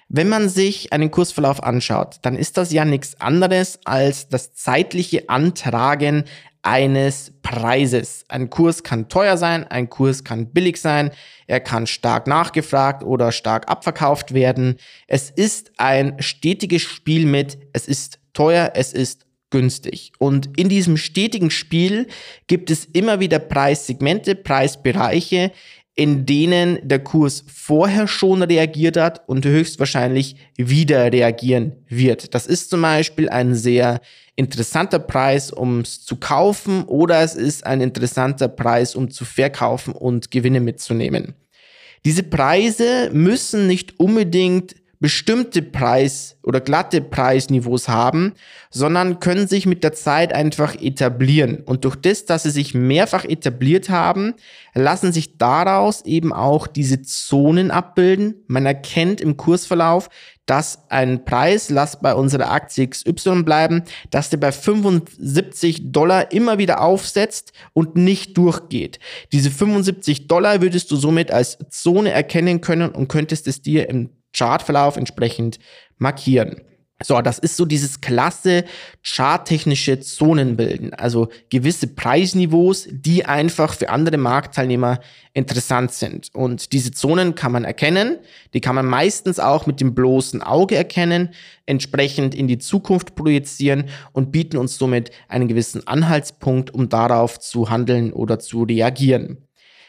Wenn 0.08 0.28
man 0.28 0.48
sich 0.48 0.92
einen 0.92 1.10
Kursverlauf 1.10 1.62
anschaut, 1.62 2.16
dann 2.22 2.34
ist 2.34 2.56
das 2.56 2.72
ja 2.72 2.86
nichts 2.86 3.20
anderes 3.20 3.78
als 3.84 4.28
das 4.28 4.54
zeitliche 4.54 5.28
Antragen 5.28 6.24
eines 6.62 7.32
Preises. 7.42 8.24
Ein 8.28 8.50
Kurs 8.50 8.82
kann 8.82 9.08
teuer 9.08 9.36
sein, 9.36 9.64
ein 9.64 9.90
Kurs 9.90 10.24
kann 10.24 10.50
billig 10.50 10.80
sein, 10.80 11.10
er 11.46 11.60
kann 11.60 11.86
stark 11.86 12.26
nachgefragt 12.26 13.04
oder 13.04 13.32
stark 13.32 13.70
abverkauft 13.70 14.34
werden. 14.34 14.76
Es 15.06 15.30
ist 15.30 15.72
ein 15.76 16.16
stetiges 16.20 16.82
Spiel 16.82 17.26
mit, 17.26 17.58
es 17.72 17.86
ist 17.86 18.18
teuer, 18.32 18.72
es 18.74 18.92
ist 18.92 19.27
günstig. 19.50 20.12
Und 20.19 20.50
in 20.59 20.69
diesem 20.69 20.97
stetigen 20.97 21.50
Spiel 21.50 22.07
gibt 22.47 22.71
es 22.71 22.85
immer 22.85 23.21
wieder 23.21 23.38
Preissegmente, 23.38 24.35
Preisbereiche, 24.35 25.52
in 25.95 26.26
denen 26.26 26.78
der 26.87 27.00
Kurs 27.00 27.43
vorher 27.52 28.07
schon 28.07 28.43
reagiert 28.43 28.97
hat 28.97 29.28
und 29.28 29.45
höchstwahrscheinlich 29.45 30.37
wieder 30.57 31.12
reagieren 31.12 31.73
wird. 31.88 32.35
Das 32.35 32.47
ist 32.47 32.71
zum 32.71 32.83
Beispiel 32.83 33.28
ein 33.28 33.57
sehr 33.57 34.00
interessanter 34.37 35.00
Preis, 35.00 35.50
um 35.50 35.81
es 35.81 36.05
zu 36.05 36.14
kaufen 36.14 36.85
oder 36.85 37.23
es 37.23 37.35
ist 37.35 37.67
ein 37.67 37.81
interessanter 37.81 38.47
Preis, 38.47 38.95
um 38.95 39.11
zu 39.11 39.25
verkaufen 39.25 39.93
und 39.93 40.31
Gewinne 40.31 40.61
mitzunehmen. 40.61 41.35
Diese 42.05 42.23
Preise 42.23 43.11
müssen 43.12 43.67
nicht 43.67 43.99
unbedingt 43.99 44.76
bestimmte 45.00 45.62
Preis- 45.62 46.37
oder 46.43 46.61
glatte 46.61 47.00
Preisniveaus 47.00 47.88
haben, 47.88 48.33
sondern 48.71 49.21
können 49.21 49.47
sich 49.47 49.64
mit 49.67 49.85
der 49.85 49.93
Zeit 49.93 50.33
einfach 50.33 50.75
etablieren. 50.75 51.62
Und 51.64 51.85
durch 51.85 51.97
das, 51.97 52.25
dass 52.25 52.43
sie 52.43 52.50
sich 52.50 52.75
mehrfach 52.75 53.25
etabliert 53.25 53.90
haben, 53.90 54.35
lassen 54.75 55.12
sich 55.12 55.38
daraus 55.38 56.05
eben 56.05 56.33
auch 56.33 56.67
diese 56.67 57.02
Zonen 57.02 57.71
abbilden. 57.71 58.35
Man 58.49 58.67
erkennt 58.67 59.21
im 59.21 59.37
Kursverlauf, 59.37 60.11
dass 60.47 60.90
ein 60.90 61.25
Preis, 61.26 61.69
lass 61.69 62.00
bei 62.00 62.14
unserer 62.14 62.50
Aktie 62.50 62.88
XY 62.88 63.43
bleiben, 63.43 63.85
dass 64.11 64.31
der 64.31 64.38
bei 64.38 64.50
75 64.50 65.93
Dollar 65.93 66.33
immer 66.33 66.57
wieder 66.57 66.81
aufsetzt 66.81 67.52
und 67.75 67.97
nicht 67.97 68.37
durchgeht. 68.38 68.99
Diese 69.31 69.50
75 69.50 70.26
Dollar 70.26 70.62
würdest 70.62 70.90
du 70.90 70.97
somit 70.97 71.31
als 71.31 71.59
Zone 71.69 72.11
erkennen 72.11 72.62
können 72.62 72.90
und 72.90 73.09
könntest 73.09 73.47
es 73.47 73.61
dir 73.61 73.90
im 73.90 74.09
Chartverlauf 74.32 74.97
entsprechend 74.97 75.58
markieren. 75.99 76.62
So, 77.00 77.20
das 77.23 77.38
ist 77.38 77.56
so 77.56 77.64
dieses 77.64 78.00
klasse 78.00 78.64
charttechnische 79.04 80.00
Zonenbilden, 80.00 80.94
also 80.94 81.28
gewisse 81.49 81.87
Preisniveaus, 81.87 82.88
die 82.90 83.25
einfach 83.25 83.75
für 83.75 83.90
andere 83.90 84.16
Marktteilnehmer 84.16 84.99
interessant 85.32 85.92
sind. 85.92 86.30
Und 86.35 86.73
diese 86.73 86.90
Zonen 86.90 87.37
kann 87.37 87.52
man 87.52 87.62
erkennen, 87.62 88.18
die 88.52 88.61
kann 88.61 88.75
man 88.75 88.87
meistens 88.87 89.38
auch 89.38 89.66
mit 89.66 89.80
dem 89.80 89.94
bloßen 89.94 90.42
Auge 90.42 90.75
erkennen, 90.75 91.28
entsprechend 91.66 92.35
in 92.35 92.49
die 92.49 92.58
Zukunft 92.58 93.14
projizieren 93.14 93.85
und 94.12 94.32
bieten 94.32 94.56
uns 94.56 94.76
somit 94.76 95.12
einen 95.28 95.47
gewissen 95.47 95.87
Anhaltspunkt, 95.87 96.75
um 96.75 96.88
darauf 96.88 97.38
zu 97.38 97.70
handeln 97.70 98.12
oder 98.12 98.40
zu 98.40 98.64
reagieren. 98.64 99.38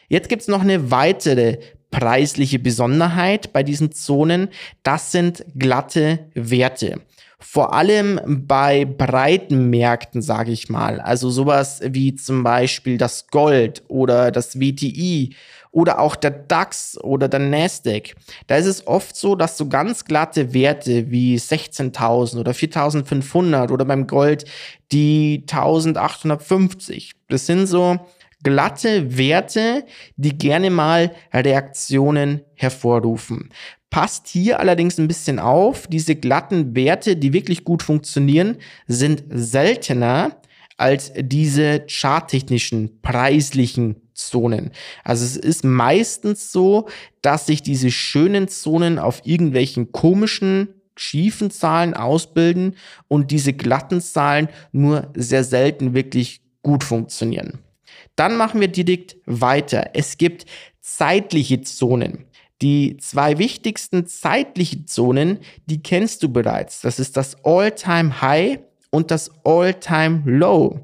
Jetzt 0.08 0.28
gibt's 0.28 0.46
noch 0.46 0.60
eine 0.60 0.92
weitere 0.92 1.58
preisliche 1.90 2.58
Besonderheit 2.58 3.52
bei 3.52 3.62
diesen 3.62 3.92
Zonen, 3.92 4.48
das 4.82 5.12
sind 5.12 5.44
glatte 5.56 6.30
Werte. 6.34 7.00
Vor 7.42 7.72
allem 7.72 8.20
bei 8.26 8.84
breiten 8.84 9.70
Märkten, 9.70 10.20
sage 10.20 10.52
ich 10.52 10.68
mal, 10.68 11.00
also 11.00 11.30
sowas 11.30 11.80
wie 11.82 12.14
zum 12.14 12.42
Beispiel 12.42 12.98
das 12.98 13.28
Gold 13.28 13.82
oder 13.88 14.30
das 14.30 14.60
WTI 14.60 15.34
oder 15.72 16.00
auch 16.00 16.16
der 16.16 16.32
DAX 16.32 16.98
oder 17.00 17.28
der 17.28 17.40
Nasdaq. 17.40 18.14
Da 18.46 18.56
ist 18.56 18.66
es 18.66 18.86
oft 18.86 19.16
so, 19.16 19.36
dass 19.36 19.56
so 19.56 19.68
ganz 19.68 20.04
glatte 20.04 20.52
Werte 20.52 21.10
wie 21.10 21.36
16.000 21.36 22.38
oder 22.38 22.52
4.500 22.52 23.70
oder 23.70 23.86
beim 23.86 24.06
Gold 24.06 24.44
die 24.92 25.44
1.850, 25.46 27.12
das 27.28 27.46
sind 27.46 27.66
so 27.66 28.00
Glatte 28.42 29.18
Werte, 29.18 29.84
die 30.16 30.36
gerne 30.36 30.70
mal 30.70 31.12
Reaktionen 31.32 32.42
hervorrufen. 32.54 33.50
Passt 33.90 34.28
hier 34.28 34.60
allerdings 34.60 34.98
ein 34.98 35.08
bisschen 35.08 35.38
auf, 35.38 35.86
diese 35.88 36.14
glatten 36.14 36.76
Werte, 36.76 37.16
die 37.16 37.32
wirklich 37.32 37.64
gut 37.64 37.82
funktionieren, 37.82 38.56
sind 38.86 39.24
seltener 39.30 40.40
als 40.76 41.12
diese 41.14 41.84
charttechnischen, 41.88 43.02
preislichen 43.02 43.96
Zonen. 44.14 44.70
Also 45.04 45.24
es 45.24 45.36
ist 45.36 45.64
meistens 45.64 46.52
so, 46.52 46.88
dass 47.20 47.46
sich 47.46 47.62
diese 47.62 47.90
schönen 47.90 48.48
Zonen 48.48 48.98
auf 48.98 49.20
irgendwelchen 49.24 49.92
komischen 49.92 50.68
schiefen 50.96 51.50
Zahlen 51.50 51.94
ausbilden 51.94 52.76
und 53.08 53.30
diese 53.30 53.52
glatten 53.52 54.00
Zahlen 54.00 54.48
nur 54.72 55.10
sehr 55.14 55.44
selten 55.44 55.94
wirklich 55.94 56.42
gut 56.62 56.84
funktionieren. 56.84 57.58
Dann 58.20 58.36
machen 58.36 58.60
wir 58.60 58.68
direkt 58.68 59.16
weiter. 59.24 59.92
Es 59.94 60.18
gibt 60.18 60.44
zeitliche 60.82 61.62
Zonen. 61.62 62.26
Die 62.60 62.98
zwei 62.98 63.38
wichtigsten 63.38 64.04
zeitlichen 64.04 64.86
Zonen, 64.86 65.38
die 65.64 65.82
kennst 65.82 66.22
du 66.22 66.28
bereits. 66.28 66.82
Das 66.82 66.98
ist 66.98 67.16
das 67.16 67.42
All-Time 67.46 68.20
High 68.20 68.58
und 68.90 69.10
das 69.10 69.30
All-Time 69.42 70.20
Low. 70.26 70.80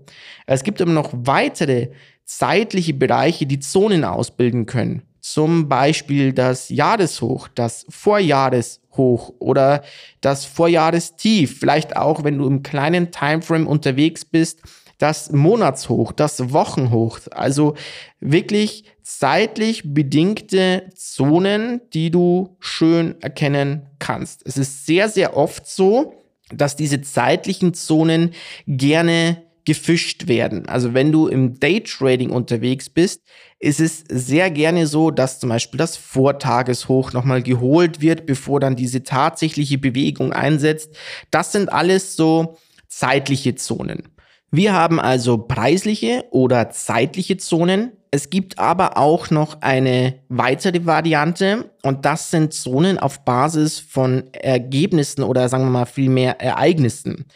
Es 0.47 0.63
gibt 0.63 0.81
aber 0.81 0.93
noch 0.93 1.11
weitere 1.13 1.89
zeitliche 2.25 2.95
Bereiche, 2.95 3.45
die 3.45 3.59
Zonen 3.59 4.05
ausbilden 4.05 4.65
können. 4.65 5.03
Zum 5.21 5.69
Beispiel 5.69 6.33
das 6.33 6.71
Jahreshoch, 6.71 7.49
das 7.49 7.85
Vorjahreshoch 7.91 9.35
oder 9.41 9.83
das 10.23 10.47
Vorjahrestief. 10.47 11.61
Vielleicht 11.61 11.99
auch, 11.99 12.25
wenn 12.25 12.39
du 12.39 12.47
im 12.47 12.63
kleinen 12.63 13.11
Timeframe 13.11 13.67
unterwegs 13.67 14.25
bist, 14.25 14.63
das 14.99 15.31
Monatshoch, 15.31 16.13
das 16.13 16.53
Wochenhoch. 16.53 17.21
Also 17.31 17.75
wirklich 18.21 18.85
zeitlich 19.03 19.83
bedingte 19.95 20.91
Zonen, 20.95 21.81
die 21.93 22.11
du 22.11 22.57
schön 22.61 23.21
erkennen 23.21 23.87
kannst. 23.99 24.43
Es 24.47 24.57
ist 24.57 24.87
sehr, 24.87 25.09
sehr 25.09 25.37
oft 25.37 25.67
so, 25.67 26.15
dass 26.51 26.77
diese 26.77 27.01
zeitlichen 27.01 27.75
Zonen 27.75 28.33
gerne 28.67 29.43
gefischt 29.65 30.29
werden. 30.29 30.69
Also 30.69 30.95
wenn 30.95 31.13
du 31.13 31.27
im 31.27 31.59
Daytrading 31.59 32.31
unterwegs 32.31 32.89
bist, 32.89 33.23
ist 33.59 33.81
es 33.81 34.05
sehr 34.09 34.51
gerne 34.51 34.87
so, 34.87 35.11
dass 35.11 35.41
zum 35.41 35.49
Beispiel 35.49 35.79
das 35.79 35.97
Vortageshoch 35.97 37.13
nochmal 37.13 37.43
geholt 37.43 38.01
wird, 38.01 38.27
bevor 38.27 38.61
dann 38.61 38.77
diese 38.77 39.03
tatsächliche 39.03 39.77
Bewegung 39.77 40.33
einsetzt. 40.33 40.95
Das 41.31 41.53
sind 41.53 41.73
alles 41.73 42.15
so 42.17 42.57
zeitliche 42.87 43.57
Zonen. 43.57 44.16
Wir 44.51 44.73
haben 44.73 45.01
also 45.01 45.39
preisliche 45.39 46.25
oder 46.31 46.71
zeitliche 46.71 47.37
Zonen. 47.37 47.93
Es 48.11 48.31
gibt 48.31 48.59
aber 48.59 48.97
auch 48.97 49.31
noch 49.31 49.61
eine 49.61 50.21
weitere 50.29 50.87
Variante 50.87 51.71
und 51.83 52.05
das 52.05 52.31
sind 52.31 52.55
Zonen 52.55 52.99
auf 52.99 53.25
Basis 53.25 53.81
von 53.81 54.25
Ergebnissen 54.33 55.23
oder 55.23 55.49
sagen 55.49 55.65
wir 55.65 55.71
mal 55.71 55.87
vielmehr 55.87 56.41
Ereignissen. 56.41 57.27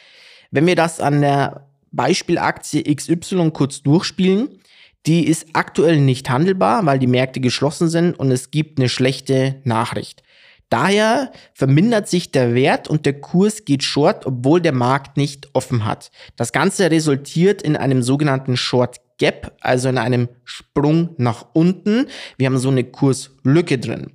Wenn 0.50 0.66
wir 0.66 0.76
das 0.76 1.00
an 1.00 1.20
der 1.20 1.66
Beispielaktie 1.92 2.84
XY 2.94 3.50
kurz 3.50 3.82
durchspielen, 3.82 4.60
die 5.06 5.26
ist 5.26 5.48
aktuell 5.54 6.00
nicht 6.00 6.30
handelbar, 6.30 6.86
weil 6.86 6.98
die 6.98 7.06
Märkte 7.06 7.40
geschlossen 7.40 7.88
sind 7.88 8.18
und 8.18 8.30
es 8.30 8.50
gibt 8.50 8.78
eine 8.78 8.88
schlechte 8.88 9.56
Nachricht. 9.64 10.22
Daher 10.70 11.32
vermindert 11.52 12.08
sich 12.08 12.30
der 12.30 12.54
Wert 12.54 12.88
und 12.88 13.04
der 13.04 13.20
Kurs 13.20 13.64
geht 13.64 13.82
short, 13.82 14.24
obwohl 14.24 14.60
der 14.60 14.72
Markt 14.72 15.16
nicht 15.16 15.50
offen 15.52 15.84
hat. 15.84 16.12
Das 16.36 16.52
Ganze 16.52 16.90
resultiert 16.90 17.60
in 17.60 17.76
einem 17.76 18.02
sogenannten 18.02 18.56
Short 18.56 18.98
Gap, 19.18 19.52
also 19.60 19.88
in 19.88 19.98
einem 19.98 20.28
Sprung 20.44 21.10
nach 21.18 21.44
unten. 21.52 22.06
Wir 22.38 22.46
haben 22.46 22.58
so 22.58 22.70
eine 22.70 22.84
Kurslücke 22.84 23.78
drin. 23.78 24.12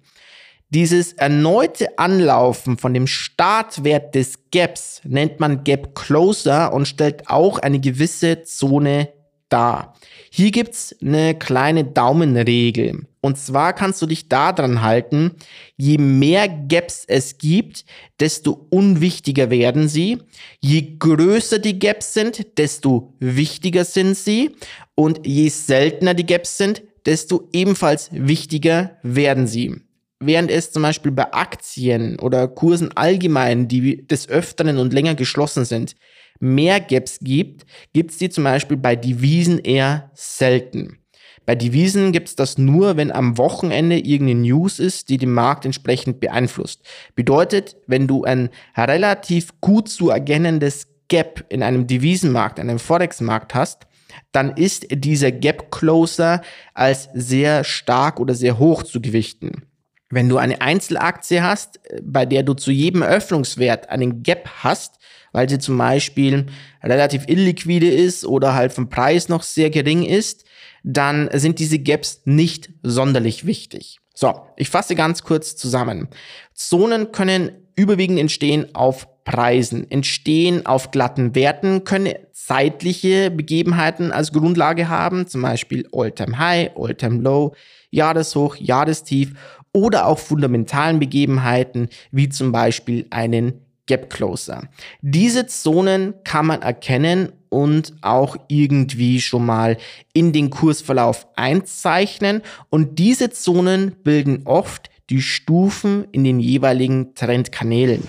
Dieses 0.70 1.14
erneute 1.14 2.00
Anlaufen 2.00 2.78
von 2.78 2.94
dem 2.94 3.06
Startwert 3.06 4.16
des 4.16 4.50
Gaps 4.52 5.02
nennt 5.04 5.40
man 5.40 5.64
Gap 5.64 5.94
Closer 5.94 6.74
und 6.74 6.88
stellt 6.88 7.30
auch 7.30 7.60
eine 7.60 7.80
gewisse 7.80 8.44
Zone 8.44 9.10
dar. 9.50 9.94
Hier 10.30 10.52
gibt's 10.52 10.96
eine 11.02 11.36
kleine 11.36 11.84
Daumenregel. 11.84 13.08
Und 13.22 13.38
zwar 13.38 13.74
kannst 13.74 14.02
du 14.02 14.06
dich 14.06 14.30
daran 14.30 14.82
halten, 14.82 15.32
je 15.78 15.98
mehr 15.98 16.48
Gaps 16.48 17.06
es 17.08 17.38
gibt, 17.38 17.86
desto 18.20 18.68
unwichtiger 18.70 19.50
werden 19.50 19.88
sie. 19.88 20.20
Je 20.60 20.98
größer 21.00 21.60
die 21.60 21.80
Gaps 21.80 22.14
sind, 22.14 22.58
desto 22.58 23.16
wichtiger 23.20 23.84
sind 23.84 24.16
sie. 24.16 24.52
Und 24.94 25.26
je 25.26 25.50
seltener 25.50 26.14
die 26.14 26.26
Gaps 26.26 26.58
sind, 26.58 26.84
desto 27.06 27.50
ebenfalls 27.52 28.10
wichtiger 28.12 28.98
werden 29.02 29.48
sie. 29.48 29.85
Während 30.20 30.50
es 30.50 30.72
zum 30.72 30.84
Beispiel 30.84 31.12
bei 31.12 31.34
Aktien 31.34 32.20
oder 32.20 32.48
Kursen 32.48 32.96
allgemein, 32.96 33.68
die 33.68 34.08
des 34.08 34.30
Öfteren 34.30 34.78
und 34.78 34.94
länger 34.94 35.16
geschlossen 35.16 35.66
sind, 35.66 35.96
mehr 36.40 36.80
Gaps 36.80 37.20
gibt, 37.20 37.66
gibt 37.94 38.12
es 38.12 38.18
die 38.18 38.30
zum 38.30 38.46
Beispiel 38.46 38.78
bei 38.78 38.96
Devisen 38.96 39.60
eher 39.60 40.12
selten. 40.14 41.00
Bei 41.46 41.54
Devisen 41.54 42.12
gibt 42.12 42.30
es 42.30 42.36
das 42.36 42.58
nur, 42.58 42.98
wenn 42.98 43.12
am 43.12 43.38
Wochenende 43.38 44.00
irgendeine 44.00 44.42
News 44.42 44.80
ist, 44.80 45.10
die 45.10 45.18
den 45.18 45.32
Markt 45.32 45.66
entsprechend 45.66 46.20
beeinflusst. 46.20 46.82
Bedeutet, 47.14 47.76
wenn 47.86 48.08
du 48.08 48.24
ein 48.24 48.50
relativ 48.76 49.60
gut 49.62 49.90
zu 49.90 50.10
erkennendes 50.10 50.88
Gap 51.08 51.46
in 51.50 51.62
einem 51.62 51.86
Devisenmarkt, 51.86 52.60
einem 52.60 52.80
Forex-Markt 52.80 53.54
hast, 53.54 53.86
dann 54.32 54.56
ist 54.58 54.88
dieser 54.90 55.32
Gap 55.32 55.72
Closer 55.72 56.42
als 56.74 57.10
sehr 57.14 57.64
stark 57.64 58.20
oder 58.20 58.34
sehr 58.34 58.58
hoch 58.58 58.82
zu 58.82 59.00
gewichten. 59.00 59.68
Wenn 60.10 60.30
du 60.30 60.38
eine 60.38 60.62
Einzelaktie 60.62 61.42
hast, 61.42 61.80
bei 62.04 62.26
der 62.26 62.44
du 62.44 62.54
zu 62.54 62.72
jedem 62.72 63.02
Öffnungswert 63.04 63.90
einen 63.90 64.24
Gap 64.24 64.50
hast, 64.64 65.00
weil 65.32 65.50
sie 65.50 65.60
zum 65.60 65.78
Beispiel 65.78 66.46
relativ 66.84 67.28
illiquide 67.28 67.90
ist 67.90 68.26
oder 68.26 68.54
halt 68.54 68.72
vom 68.72 68.90
Preis 68.90 69.28
noch 69.30 69.44
sehr 69.44 69.70
gering 69.70 70.04
ist, 70.04 70.46
dann 70.84 71.30
sind 71.34 71.60
diese 71.60 71.80
Gaps 71.80 72.22
nicht 72.26 72.70
sonderlich 72.84 73.46
wichtig. 73.46 74.00
So, 74.14 74.34
ich 74.56 74.70
fasse 74.70 74.96
ganz 74.96 75.24
kurz 75.24 75.58
zusammen. 75.58 76.08
Zonen 76.54 77.12
können 77.12 77.52
überwiegend 77.76 78.20
entstehen 78.20 78.74
auf 78.74 79.08
Preisen, 79.26 79.90
entstehen 79.90 80.66
auf 80.66 80.92
glatten 80.92 81.36
Werten, 81.36 81.84
können 81.84 82.14
zeitliche 82.32 83.32
Begebenheiten 83.32 84.12
als 84.12 84.32
Grundlage 84.32 84.88
haben, 84.88 85.28
zum 85.28 85.42
Beispiel 85.42 85.88
All-Time 85.92 86.38
High, 86.38 86.72
All-Time 86.78 87.22
Low, 87.22 87.56
Jahreshoch, 87.90 88.56
Jahrestief 88.58 89.34
oder 89.76 90.08
auch 90.08 90.20
fundamentalen 90.20 91.00
Begebenheiten 91.00 91.90
wie 92.12 92.30
zum 92.30 92.54
Beispiel 92.54 93.08
einen 93.10 93.60
Gap 93.88 94.10
Closer. 94.10 94.70
Diese 95.02 95.48
Zonen 95.48 96.14
kann 96.24 96.46
man 96.46 96.62
erkennen 96.62 97.34
und 97.50 97.94
auch 98.02 98.38
irgendwie 98.48 99.20
schon 99.20 99.46
mal 99.46 99.78
in 100.14 100.32
den 100.32 100.50
Kursverlauf 100.50 101.28
einzeichnen. 101.36 102.42
Und 102.70 103.00
diese 103.00 103.32
Zonen 103.32 103.98
bilden 104.02 104.44
oft 104.46 104.90
die 105.10 105.22
Stufen 105.22 106.08
in 106.14 106.24
den 106.24 106.40
jeweiligen 106.40 107.14
Trendkanälen. 107.14 108.08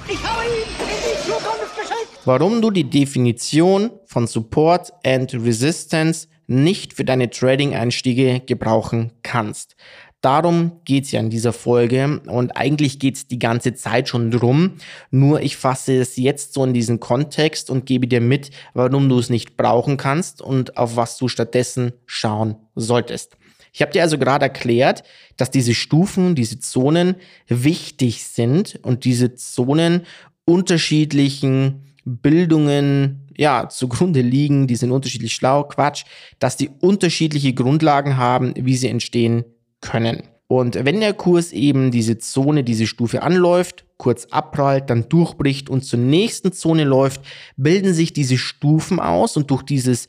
Warum 2.24 2.62
du 2.62 2.70
die 2.70 2.88
Definition 2.88 3.90
von 4.04 4.28
Support 4.28 4.92
and 5.04 5.34
Resistance 5.34 6.28
nicht 6.46 6.92
für 6.92 7.04
deine 7.04 7.30
Trading-Einstiege 7.30 8.40
gebrauchen 8.40 9.12
kannst. 9.22 9.76
Darum 10.22 10.80
geht's 10.84 11.12
ja 11.12 11.20
in 11.20 11.30
dieser 11.30 11.52
Folge 11.52 12.20
und 12.26 12.56
eigentlich 12.56 12.98
geht's 12.98 13.26
die 13.26 13.38
ganze 13.38 13.74
Zeit 13.74 14.08
schon 14.08 14.30
drum. 14.30 14.72
Nur 15.10 15.40
ich 15.42 15.56
fasse 15.56 16.00
es 16.00 16.16
jetzt 16.16 16.54
so 16.54 16.64
in 16.64 16.74
diesen 16.74 17.00
Kontext 17.00 17.70
und 17.70 17.86
gebe 17.86 18.08
dir 18.08 18.20
mit, 18.20 18.50
warum 18.74 19.08
du 19.08 19.18
es 19.18 19.30
nicht 19.30 19.56
brauchen 19.56 19.96
kannst 19.96 20.40
und 20.40 20.76
auf 20.78 20.96
was 20.96 21.18
du 21.18 21.28
stattdessen 21.28 21.92
schauen 22.06 22.56
solltest. 22.74 23.36
Ich 23.72 23.82
habe 23.82 23.92
dir 23.92 24.02
also 24.02 24.16
gerade 24.16 24.46
erklärt, 24.46 25.04
dass 25.36 25.50
diese 25.50 25.74
Stufen, 25.74 26.34
diese 26.34 26.58
Zonen 26.58 27.16
wichtig 27.46 28.24
sind 28.24 28.78
und 28.82 29.04
diese 29.04 29.34
Zonen 29.34 30.06
unterschiedlichen 30.46 31.84
Bildungen 32.06 33.28
ja 33.36 33.68
zugrunde 33.68 34.22
liegen, 34.22 34.66
die 34.66 34.76
sind 34.76 34.92
unterschiedlich 34.92 35.34
schlau, 35.34 35.64
Quatsch, 35.64 36.04
dass 36.38 36.56
die 36.56 36.70
unterschiedliche 36.80 37.52
Grundlagen 37.52 38.16
haben, 38.16 38.54
wie 38.56 38.76
sie 38.76 38.88
entstehen 38.88 39.44
können. 39.80 40.22
Und 40.48 40.84
wenn 40.84 41.00
der 41.00 41.12
Kurs 41.12 41.52
eben 41.52 41.90
diese 41.90 42.18
Zone, 42.18 42.62
diese 42.62 42.86
Stufe 42.86 43.22
anläuft, 43.22 43.84
kurz 43.96 44.26
abprallt, 44.26 44.90
dann 44.90 45.08
durchbricht 45.08 45.68
und 45.68 45.84
zur 45.84 45.98
nächsten 45.98 46.52
Zone 46.52 46.84
läuft, 46.84 47.20
bilden 47.56 47.92
sich 47.94 48.12
diese 48.12 48.38
Stufen 48.38 49.00
aus 49.00 49.36
und 49.36 49.50
durch 49.50 49.62
dieses 49.62 50.06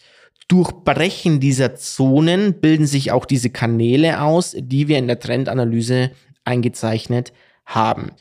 Durchbrechen 0.47 1.39
dieser 1.39 1.75
Zonen 1.75 2.62
bilden 2.62 2.86
sich 2.86 3.12
auch 3.12 3.25
diese 3.25 3.49
Kanäle 3.49 4.21
aus, 4.21 4.56
die 4.58 4.88
wir 4.88 4.97
in 4.97 5.08
der 5.08 5.19
Trendanalyse 5.19 6.12
eingezeichnet 6.45 7.34
haben. 7.65 8.12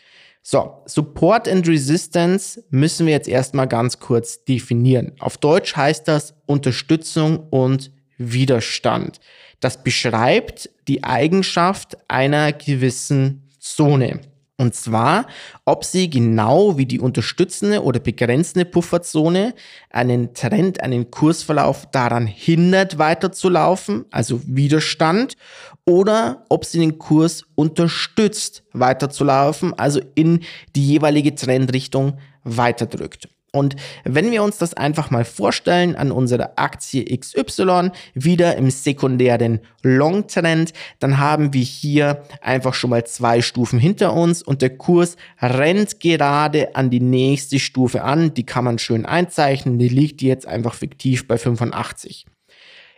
So, 0.42 0.82
Support 0.86 1.48
and 1.48 1.66
Resistance 1.68 2.64
müssen 2.70 3.06
wir 3.06 3.12
jetzt 3.12 3.28
erstmal 3.28 3.68
ganz 3.68 4.00
kurz 4.00 4.44
definieren. 4.44 5.12
Auf 5.18 5.38
Deutsch 5.38 5.76
heißt 5.76 6.08
das 6.08 6.34
Unterstützung 6.46 7.48
und 7.50 7.90
Widerstand. 8.18 9.20
Das 9.60 9.82
beschreibt 9.82 10.70
die 10.88 11.04
Eigenschaft 11.04 11.96
einer 12.08 12.52
gewissen 12.52 13.48
Zone. 13.58 14.20
Und 14.58 14.74
zwar, 14.74 15.26
ob 15.66 15.84
sie 15.84 16.08
genau 16.08 16.78
wie 16.78 16.86
die 16.86 16.98
unterstützende 16.98 17.82
oder 17.82 18.00
begrenzende 18.00 18.64
Pufferzone 18.64 19.54
einen 19.90 20.32
Trend, 20.32 20.80
einen 20.80 21.10
Kursverlauf 21.10 21.90
daran 21.90 22.26
hindert, 22.26 22.96
weiterzulaufen, 22.96 24.06
also 24.10 24.40
Widerstand, 24.46 25.36
oder 25.84 26.44
ob 26.48 26.64
sie 26.64 26.78
den 26.78 26.98
Kurs 26.98 27.44
unterstützt, 27.54 28.62
weiterzulaufen, 28.72 29.78
also 29.78 30.00
in 30.14 30.40
die 30.74 30.86
jeweilige 30.86 31.34
Trendrichtung 31.34 32.18
weiterdrückt. 32.42 33.28
Und 33.56 33.76
wenn 34.04 34.30
wir 34.30 34.42
uns 34.42 34.58
das 34.58 34.74
einfach 34.74 35.10
mal 35.10 35.24
vorstellen 35.24 35.96
an 35.96 36.12
unserer 36.12 36.52
Aktie 36.56 37.04
XY, 37.04 37.90
wieder 38.14 38.56
im 38.56 38.70
sekundären 38.70 39.60
Long-Trend, 39.82 40.72
dann 40.98 41.18
haben 41.18 41.52
wir 41.52 41.62
hier 41.62 42.22
einfach 42.40 42.74
schon 42.74 42.90
mal 42.90 43.04
zwei 43.04 43.42
Stufen 43.42 43.78
hinter 43.78 44.12
uns 44.12 44.42
und 44.42 44.62
der 44.62 44.76
Kurs 44.76 45.16
rennt 45.40 46.00
gerade 46.00 46.74
an 46.76 46.90
die 46.90 47.00
nächste 47.00 47.58
Stufe 47.58 48.02
an. 48.02 48.34
Die 48.34 48.46
kann 48.46 48.64
man 48.64 48.78
schön 48.78 49.06
einzeichnen. 49.06 49.78
Die 49.78 49.88
liegt 49.88 50.22
jetzt 50.22 50.46
einfach 50.46 50.74
fiktiv 50.74 51.26
bei 51.26 51.38
85. 51.38 52.26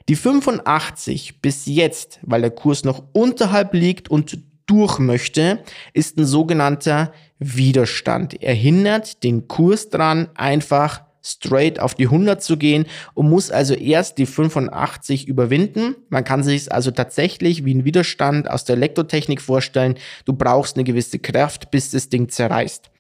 Die 0.09 0.17
85 0.17 1.43
bis 1.43 1.67
jetzt, 1.67 2.19
weil 2.23 2.41
der 2.41 2.51
Kurs 2.51 2.83
noch 2.83 3.05
unterhalb 3.13 3.75
liegt 3.75 4.11
und 4.11 4.39
durch 4.69 5.01
möchte, 5.01 5.65
ist 5.93 6.17
ein 6.17 6.25
sogenannter 6.25 7.13
Widerstand. 7.41 8.41
Er 8.41 8.55
hindert 8.55 9.25
den 9.25 9.49
Kurs 9.49 9.89
dran, 9.89 10.29
einfach 10.37 11.03
straight 11.25 11.81
auf 11.81 11.95
die 11.95 12.05
100 12.05 12.43
zu 12.43 12.57
gehen 12.57 12.87
und 13.15 13.29
muss 13.29 13.51
also 13.51 13.75
erst 13.75 14.19
die 14.19 14.27
85 14.27 15.29
überwinden. 15.29 15.97
Man 16.09 16.25
kann 16.25 16.43
sich 16.43 16.63
es 16.63 16.69
also 16.69 16.91
tatsächlich 16.91 17.65
wie 17.65 17.75
ein 17.75 17.85
Widerstand 17.85 18.51
aus 18.51 18.65
der 18.65 18.77
Elektrotechnik 18.77 19.41
vorstellen. 19.41 19.97
Du 20.25 20.33
brauchst 20.33 20.77
eine 20.77 20.85
gewisse 20.85 21.19
Kraft, 21.19 21.71
bis 21.71 21.91
das 21.91 22.09
Ding 22.09 22.29
zerreißt. 22.29 22.91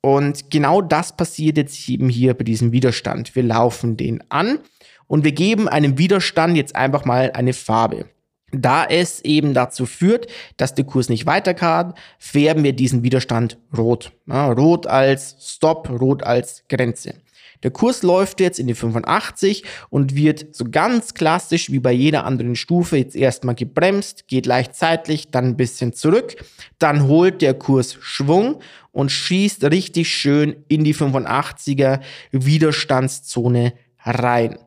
Und 0.00 0.50
genau 0.50 0.82
das 0.82 1.16
passiert 1.16 1.56
jetzt 1.56 1.88
eben 1.88 2.08
hier 2.08 2.34
bei 2.34 2.44
diesem 2.44 2.72
Widerstand. 2.72 3.36
Wir 3.36 3.44
laufen 3.44 3.96
den 3.96 4.22
an 4.30 4.58
und 5.06 5.24
wir 5.24 5.32
geben 5.32 5.68
einem 5.68 5.96
Widerstand 5.96 6.56
jetzt 6.56 6.74
einfach 6.74 7.04
mal 7.04 7.30
eine 7.32 7.52
Farbe. 7.52 8.06
Da 8.52 8.84
es 8.84 9.20
eben 9.24 9.54
dazu 9.54 9.86
führt, 9.86 10.26
dass 10.58 10.74
der 10.74 10.84
Kurs 10.84 11.08
nicht 11.08 11.24
weiter 11.24 11.54
kann, 11.54 11.94
färben 12.18 12.62
wir 12.62 12.74
diesen 12.74 13.02
Widerstand 13.02 13.58
rot. 13.76 14.12
Ja, 14.26 14.52
rot 14.52 14.86
als 14.86 15.36
Stop, 15.40 15.88
rot 15.88 16.22
als 16.22 16.62
Grenze. 16.68 17.14
Der 17.62 17.70
Kurs 17.70 18.02
läuft 18.02 18.40
jetzt 18.40 18.58
in 18.58 18.66
die 18.66 18.74
85 18.74 19.64
und 19.88 20.16
wird 20.16 20.54
so 20.54 20.64
ganz 20.70 21.14
klassisch 21.14 21.70
wie 21.70 21.78
bei 21.78 21.92
jeder 21.92 22.24
anderen 22.24 22.56
Stufe 22.56 22.96
jetzt 22.96 23.14
erstmal 23.14 23.54
gebremst, 23.54 24.26
geht 24.26 24.46
leicht 24.46 24.74
zeitlich, 24.74 25.30
dann 25.30 25.46
ein 25.46 25.56
bisschen 25.56 25.92
zurück, 25.92 26.36
dann 26.78 27.06
holt 27.06 27.40
der 27.40 27.54
Kurs 27.54 27.96
Schwung 28.00 28.60
und 28.90 29.10
schießt 29.10 29.64
richtig 29.64 30.08
schön 30.08 30.64
in 30.68 30.84
die 30.84 30.94
85er 30.94 32.00
Widerstandszone 32.32 33.74
rein. 34.04 34.58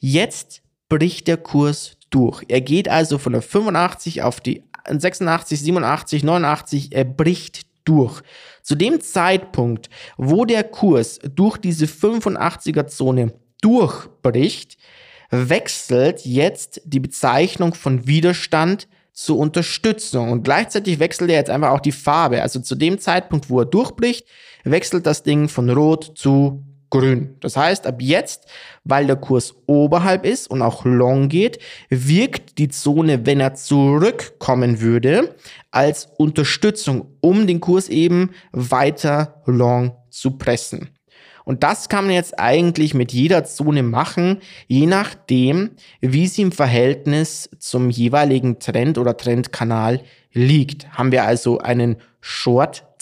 Jetzt 0.00 0.62
bricht 0.88 1.28
der 1.28 1.36
Kurs 1.36 1.96
durch. 2.14 2.44
Er 2.48 2.60
geht 2.60 2.88
also 2.88 3.18
von 3.18 3.32
der 3.32 3.42
85 3.42 4.22
auf 4.22 4.40
die 4.40 4.62
86, 4.88 5.60
87, 5.60 6.24
89, 6.24 6.92
er 6.92 7.04
bricht 7.04 7.62
durch. 7.84 8.22
Zu 8.62 8.74
dem 8.74 9.00
Zeitpunkt, 9.00 9.90
wo 10.16 10.44
der 10.44 10.64
Kurs 10.64 11.18
durch 11.34 11.58
diese 11.58 11.86
85er 11.86 12.86
Zone 12.86 13.34
durchbricht, 13.60 14.76
wechselt 15.30 16.24
jetzt 16.24 16.82
die 16.84 17.00
Bezeichnung 17.00 17.74
von 17.74 18.06
Widerstand 18.06 18.88
zur 19.12 19.38
Unterstützung 19.38 20.30
und 20.30 20.42
gleichzeitig 20.42 20.98
wechselt 20.98 21.30
er 21.30 21.36
jetzt 21.36 21.50
einfach 21.50 21.70
auch 21.70 21.80
die 21.80 21.92
Farbe. 21.92 22.42
Also 22.42 22.60
zu 22.60 22.74
dem 22.74 22.98
Zeitpunkt, 22.98 23.50
wo 23.50 23.60
er 23.60 23.66
durchbricht, 23.66 24.26
wechselt 24.64 25.06
das 25.06 25.22
Ding 25.22 25.48
von 25.48 25.68
rot 25.70 26.12
zu 26.14 26.62
grün. 26.92 27.36
Das 27.40 27.56
heißt, 27.56 27.86
ab 27.86 28.00
jetzt, 28.00 28.46
weil 28.84 29.06
der 29.06 29.16
Kurs 29.16 29.54
oberhalb 29.66 30.26
ist 30.26 30.48
und 30.48 30.60
auch 30.60 30.84
long 30.84 31.30
geht, 31.30 31.58
wirkt 31.88 32.58
die 32.58 32.68
Zone, 32.68 33.24
wenn 33.24 33.40
er 33.40 33.54
zurückkommen 33.54 34.80
würde, 34.80 35.34
als 35.70 36.08
Unterstützung, 36.18 37.06
um 37.20 37.46
den 37.46 37.60
Kurs 37.60 37.88
eben 37.88 38.30
weiter 38.52 39.42
long 39.46 39.96
zu 40.10 40.32
pressen. 40.32 40.90
Und 41.44 41.62
das 41.62 41.88
kann 41.88 42.04
man 42.04 42.14
jetzt 42.14 42.38
eigentlich 42.38 42.94
mit 42.94 43.12
jeder 43.12 43.44
Zone 43.44 43.82
machen, 43.82 44.38
je 44.68 44.86
nachdem, 44.86 45.70
wie 46.00 46.28
sie 46.28 46.42
im 46.42 46.52
Verhältnis 46.52 47.50
zum 47.58 47.88
jeweiligen 47.88 48.60
Trend 48.60 48.98
oder 48.98 49.16
Trendkanal 49.16 50.02
liegt. 50.32 50.90
Haben 50.90 51.10
wir 51.10 51.24
also 51.24 51.58
einen 51.58 51.96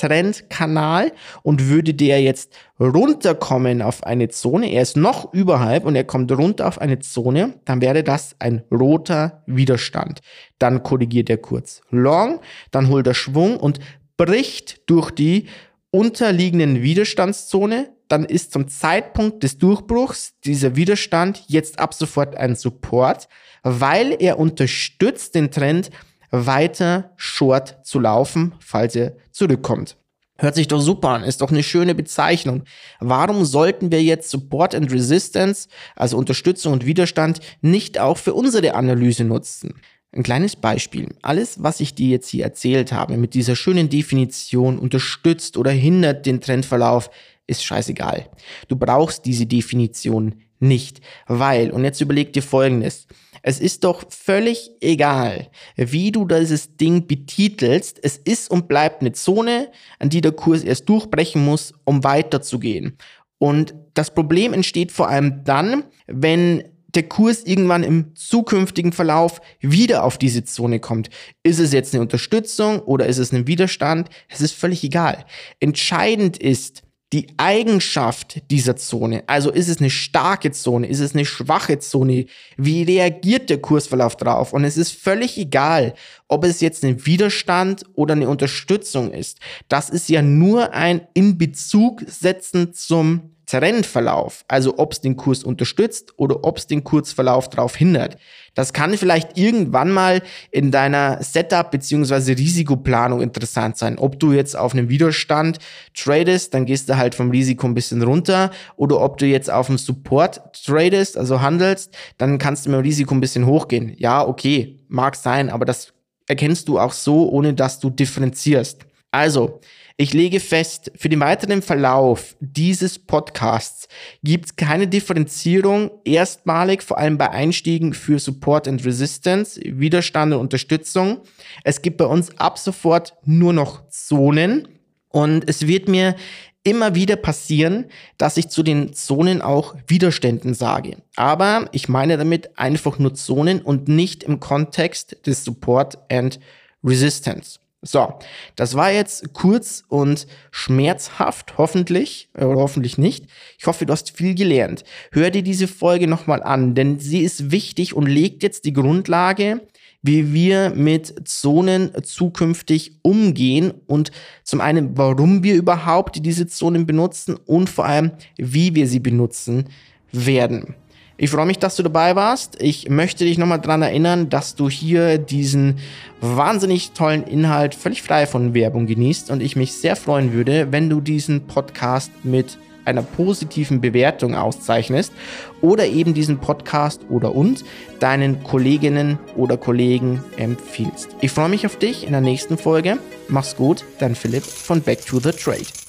Short-Trend-Kanal 0.00 1.12
und 1.42 1.68
würde 1.68 1.94
der 1.94 2.22
jetzt 2.22 2.52
runterkommen 2.78 3.82
auf 3.82 4.04
eine 4.04 4.28
Zone, 4.28 4.70
er 4.70 4.82
ist 4.82 4.96
noch 4.96 5.32
überhalb 5.32 5.84
und 5.84 5.94
er 5.94 6.04
kommt 6.04 6.32
runter 6.32 6.66
auf 6.66 6.80
eine 6.80 6.98
Zone, 6.98 7.54
dann 7.64 7.80
wäre 7.80 8.02
das 8.02 8.34
ein 8.38 8.62
roter 8.70 9.42
Widerstand. 9.46 10.20
Dann 10.58 10.82
korrigiert 10.82 11.30
er 11.30 11.38
kurz. 11.38 11.82
Long, 11.90 12.40
dann 12.70 12.88
holt 12.88 13.06
er 13.06 13.14
Schwung 13.14 13.56
und 13.58 13.80
bricht 14.16 14.88
durch 14.88 15.10
die 15.10 15.46
unterliegenden 15.90 16.82
Widerstandszone, 16.82 17.90
dann 18.08 18.24
ist 18.24 18.52
zum 18.52 18.68
Zeitpunkt 18.68 19.42
des 19.42 19.58
Durchbruchs 19.58 20.34
dieser 20.44 20.76
Widerstand 20.76 21.44
jetzt 21.46 21.78
ab 21.78 21.94
sofort 21.94 22.36
ein 22.36 22.56
Support, 22.56 23.28
weil 23.62 24.16
er 24.18 24.38
unterstützt 24.38 25.34
den 25.34 25.50
Trend 25.50 25.90
weiter 26.30 27.12
short 27.16 27.78
zu 27.84 27.98
laufen, 27.98 28.54
falls 28.60 28.96
er 28.96 29.16
zurückkommt. 29.30 29.96
Hört 30.38 30.54
sich 30.54 30.68
doch 30.68 30.80
super 30.80 31.10
an, 31.10 31.22
ist 31.22 31.42
doch 31.42 31.50
eine 31.50 31.62
schöne 31.62 31.94
Bezeichnung. 31.94 32.62
Warum 32.98 33.44
sollten 33.44 33.92
wir 33.92 34.02
jetzt 34.02 34.30
Support 34.30 34.74
and 34.74 34.90
Resistance, 34.90 35.68
also 35.96 36.16
Unterstützung 36.16 36.72
und 36.72 36.86
Widerstand, 36.86 37.40
nicht 37.60 37.98
auch 37.98 38.16
für 38.16 38.32
unsere 38.32 38.74
Analyse 38.74 39.24
nutzen? 39.24 39.74
Ein 40.12 40.22
kleines 40.22 40.56
Beispiel. 40.56 41.08
Alles, 41.20 41.62
was 41.62 41.80
ich 41.80 41.94
dir 41.94 42.08
jetzt 42.08 42.30
hier 42.30 42.44
erzählt 42.44 42.90
habe, 42.90 43.18
mit 43.18 43.34
dieser 43.34 43.54
schönen 43.54 43.90
Definition 43.90 44.78
unterstützt 44.78 45.58
oder 45.58 45.70
hindert 45.70 46.24
den 46.24 46.40
Trendverlauf, 46.40 47.10
ist 47.46 47.62
scheißegal. 47.62 48.30
Du 48.68 48.76
brauchst 48.76 49.26
diese 49.26 49.44
Definition 49.44 50.36
nicht, 50.60 51.00
weil, 51.26 51.70
und 51.70 51.84
jetzt 51.84 52.00
überleg 52.00 52.32
dir 52.32 52.42
Folgendes, 52.42 53.06
es 53.42 53.58
ist 53.60 53.84
doch 53.84 54.04
völlig 54.10 54.70
egal, 54.80 55.48
wie 55.76 56.12
du 56.12 56.26
dieses 56.26 56.76
Ding 56.76 57.06
betitelst. 57.06 57.98
Es 58.02 58.18
ist 58.18 58.50
und 58.50 58.68
bleibt 58.68 59.00
eine 59.00 59.12
Zone, 59.12 59.70
an 59.98 60.10
die 60.10 60.20
der 60.20 60.32
Kurs 60.32 60.62
erst 60.62 60.88
durchbrechen 60.88 61.42
muss, 61.42 61.72
um 61.84 62.04
weiterzugehen. 62.04 62.98
Und 63.38 63.74
das 63.94 64.12
Problem 64.12 64.52
entsteht 64.52 64.92
vor 64.92 65.08
allem 65.08 65.42
dann, 65.44 65.84
wenn 66.06 66.64
der 66.94 67.04
Kurs 67.04 67.44
irgendwann 67.44 67.84
im 67.84 68.14
zukünftigen 68.16 68.92
Verlauf 68.92 69.40
wieder 69.60 70.04
auf 70.04 70.18
diese 70.18 70.44
Zone 70.44 70.80
kommt. 70.80 71.08
Ist 71.42 71.60
es 71.60 71.72
jetzt 71.72 71.94
eine 71.94 72.02
Unterstützung 72.02 72.80
oder 72.80 73.06
ist 73.06 73.18
es 73.18 73.32
ein 73.32 73.46
Widerstand? 73.46 74.10
Es 74.28 74.40
ist 74.40 74.52
völlig 74.52 74.82
egal. 74.84 75.24
Entscheidend 75.60 76.36
ist, 76.36 76.82
die 77.12 77.26
Eigenschaft 77.38 78.50
dieser 78.50 78.76
Zone. 78.76 79.24
Also 79.26 79.50
ist 79.50 79.68
es 79.68 79.78
eine 79.80 79.90
starke 79.90 80.52
Zone, 80.52 80.86
ist 80.86 81.00
es 81.00 81.14
eine 81.14 81.24
schwache 81.24 81.80
Zone? 81.80 82.26
Wie 82.56 82.82
reagiert 82.84 83.50
der 83.50 83.60
Kursverlauf 83.60 84.16
drauf? 84.16 84.52
Und 84.52 84.64
es 84.64 84.76
ist 84.76 84.92
völlig 84.92 85.36
egal, 85.36 85.94
ob 86.28 86.44
es 86.44 86.60
jetzt 86.60 86.84
ein 86.84 87.04
Widerstand 87.06 87.84
oder 87.94 88.12
eine 88.12 88.28
Unterstützung 88.28 89.12
ist. 89.12 89.40
Das 89.68 89.90
ist 89.90 90.08
ja 90.08 90.22
nur 90.22 90.72
ein 90.72 91.00
in 91.14 91.36
Bezug 91.36 92.04
setzen 92.06 92.74
zum 92.74 93.30
Trendverlauf, 93.46 94.44
also 94.46 94.78
ob 94.78 94.92
es 94.92 95.00
den 95.00 95.16
Kurs 95.16 95.42
unterstützt 95.42 96.12
oder 96.16 96.44
ob 96.44 96.58
es 96.58 96.68
den 96.68 96.84
Kursverlauf 96.84 97.50
darauf 97.50 97.74
hindert. 97.74 98.16
Das 98.54 98.72
kann 98.72 98.96
vielleicht 98.96 99.38
irgendwann 99.38 99.90
mal 99.90 100.22
in 100.50 100.70
deiner 100.70 101.22
Setup 101.22 101.70
beziehungsweise 101.70 102.32
Risikoplanung 102.36 103.20
interessant 103.20 103.76
sein. 103.76 103.98
Ob 103.98 104.18
du 104.18 104.32
jetzt 104.32 104.56
auf 104.56 104.72
einem 104.72 104.88
Widerstand 104.88 105.58
tradest, 105.94 106.54
dann 106.54 106.66
gehst 106.66 106.88
du 106.88 106.96
halt 106.96 107.14
vom 107.14 107.30
Risiko 107.30 107.66
ein 107.66 107.74
bisschen 107.74 108.02
runter 108.02 108.50
oder 108.76 109.00
ob 109.00 109.18
du 109.18 109.26
jetzt 109.26 109.50
auf 109.50 109.68
einem 109.68 109.78
Support 109.78 110.40
tradest, 110.64 111.16
also 111.16 111.40
handelst, 111.40 111.94
dann 112.18 112.38
kannst 112.38 112.66
du 112.66 112.70
mit 112.70 112.78
dem 112.78 112.82
Risiko 112.82 113.14
ein 113.14 113.20
bisschen 113.20 113.46
hochgehen. 113.46 113.94
Ja, 113.96 114.26
okay, 114.26 114.78
mag 114.88 115.16
sein, 115.16 115.50
aber 115.50 115.64
das 115.64 115.92
erkennst 116.26 116.68
du 116.68 116.78
auch 116.78 116.92
so, 116.92 117.28
ohne 117.28 117.54
dass 117.54 117.80
du 117.80 117.90
differenzierst. 117.90 118.86
Also, 119.10 119.60
ich 119.96 120.14
lege 120.14 120.40
fest, 120.40 120.92
für 120.96 121.10
den 121.10 121.20
weiteren 121.20 121.60
Verlauf 121.60 122.34
dieses 122.40 122.98
Podcasts 122.98 123.86
gibt 124.22 124.46
es 124.46 124.56
keine 124.56 124.86
Differenzierung 124.86 125.90
erstmalig, 126.04 126.82
vor 126.82 126.96
allem 126.96 127.18
bei 127.18 127.28
Einstiegen 127.30 127.92
für 127.92 128.18
Support 128.18 128.66
and 128.66 128.84
Resistance, 128.86 129.60
Widerstand 129.62 130.32
und 130.32 130.40
Unterstützung. 130.40 131.20
Es 131.64 131.82
gibt 131.82 131.98
bei 131.98 132.06
uns 132.06 132.38
ab 132.38 132.58
sofort 132.58 133.14
nur 133.24 133.52
noch 133.52 133.88
Zonen 133.90 134.68
und 135.08 135.46
es 135.48 135.66
wird 135.66 135.88
mir 135.88 136.14
immer 136.62 136.94
wieder 136.94 137.16
passieren, 137.16 137.86
dass 138.16 138.36
ich 138.36 138.48
zu 138.48 138.62
den 138.62 138.92
Zonen 138.92 139.42
auch 139.42 139.74
Widerständen 139.86 140.54
sage. 140.54 140.96
Aber 141.16 141.68
ich 141.72 141.88
meine 141.88 142.16
damit 142.16 142.58
einfach 142.58 142.98
nur 142.98 143.14
Zonen 143.14 143.60
und 143.60 143.88
nicht 143.88 144.22
im 144.22 144.40
Kontext 144.40 145.26
des 145.26 145.44
Support 145.44 145.98
and 146.10 146.38
Resistance. 146.84 147.58
So, 147.82 148.12
das 148.56 148.74
war 148.74 148.92
jetzt 148.92 149.32
kurz 149.32 149.84
und 149.88 150.26
schmerzhaft, 150.50 151.56
hoffentlich, 151.56 152.28
oder 152.36 152.56
hoffentlich 152.56 152.98
nicht. 152.98 153.24
Ich 153.58 153.66
hoffe, 153.66 153.86
du 153.86 153.92
hast 153.92 154.14
viel 154.14 154.34
gelernt. 154.34 154.84
Hör 155.12 155.30
dir 155.30 155.42
diese 155.42 155.66
Folge 155.66 156.06
nochmal 156.06 156.42
an, 156.42 156.74
denn 156.74 156.98
sie 156.98 157.22
ist 157.22 157.50
wichtig 157.50 157.94
und 157.94 158.06
legt 158.06 158.42
jetzt 158.42 158.66
die 158.66 158.74
Grundlage, 158.74 159.62
wie 160.02 160.34
wir 160.34 160.70
mit 160.70 161.26
Zonen 161.26 161.90
zukünftig 162.04 162.98
umgehen 163.02 163.72
und 163.86 164.12
zum 164.44 164.60
einen, 164.60 164.98
warum 164.98 165.42
wir 165.42 165.54
überhaupt 165.54 166.24
diese 166.24 166.46
Zonen 166.46 166.86
benutzen 166.86 167.36
und 167.46 167.70
vor 167.70 167.86
allem, 167.86 168.12
wie 168.36 168.74
wir 168.74 168.86
sie 168.86 169.00
benutzen 169.00 169.64
werden. 170.12 170.74
Ich 171.22 171.28
freue 171.28 171.44
mich, 171.44 171.58
dass 171.58 171.76
du 171.76 171.82
dabei 171.82 172.16
warst. 172.16 172.56
Ich 172.62 172.88
möchte 172.88 173.26
dich 173.26 173.36
nochmal 173.36 173.60
daran 173.60 173.82
erinnern, 173.82 174.30
dass 174.30 174.54
du 174.54 174.70
hier 174.70 175.18
diesen 175.18 175.76
wahnsinnig 176.22 176.92
tollen 176.92 177.24
Inhalt 177.24 177.74
völlig 177.74 178.00
frei 178.00 178.26
von 178.26 178.54
Werbung 178.54 178.86
genießt 178.86 179.30
und 179.30 179.42
ich 179.42 179.54
mich 179.54 179.74
sehr 179.74 179.96
freuen 179.96 180.32
würde, 180.32 180.68
wenn 180.72 180.88
du 180.88 181.02
diesen 181.02 181.46
Podcast 181.46 182.10
mit 182.22 182.56
einer 182.86 183.02
positiven 183.02 183.82
Bewertung 183.82 184.34
auszeichnest 184.34 185.12
oder 185.60 185.86
eben 185.86 186.14
diesen 186.14 186.38
Podcast 186.38 187.02
oder 187.10 187.34
uns 187.34 187.64
deinen 187.98 188.42
Kolleginnen 188.42 189.18
oder 189.36 189.58
Kollegen 189.58 190.24
empfiehlst. 190.38 191.14
Ich 191.20 191.32
freue 191.32 191.50
mich 191.50 191.66
auf 191.66 191.76
dich 191.76 192.06
in 192.06 192.12
der 192.12 192.22
nächsten 192.22 192.56
Folge. 192.56 192.96
Mach's 193.28 193.56
gut, 193.56 193.84
dein 193.98 194.14
Philipp 194.14 194.44
von 194.44 194.80
Back 194.80 195.04
to 195.04 195.20
the 195.20 195.32
Trade. 195.32 195.79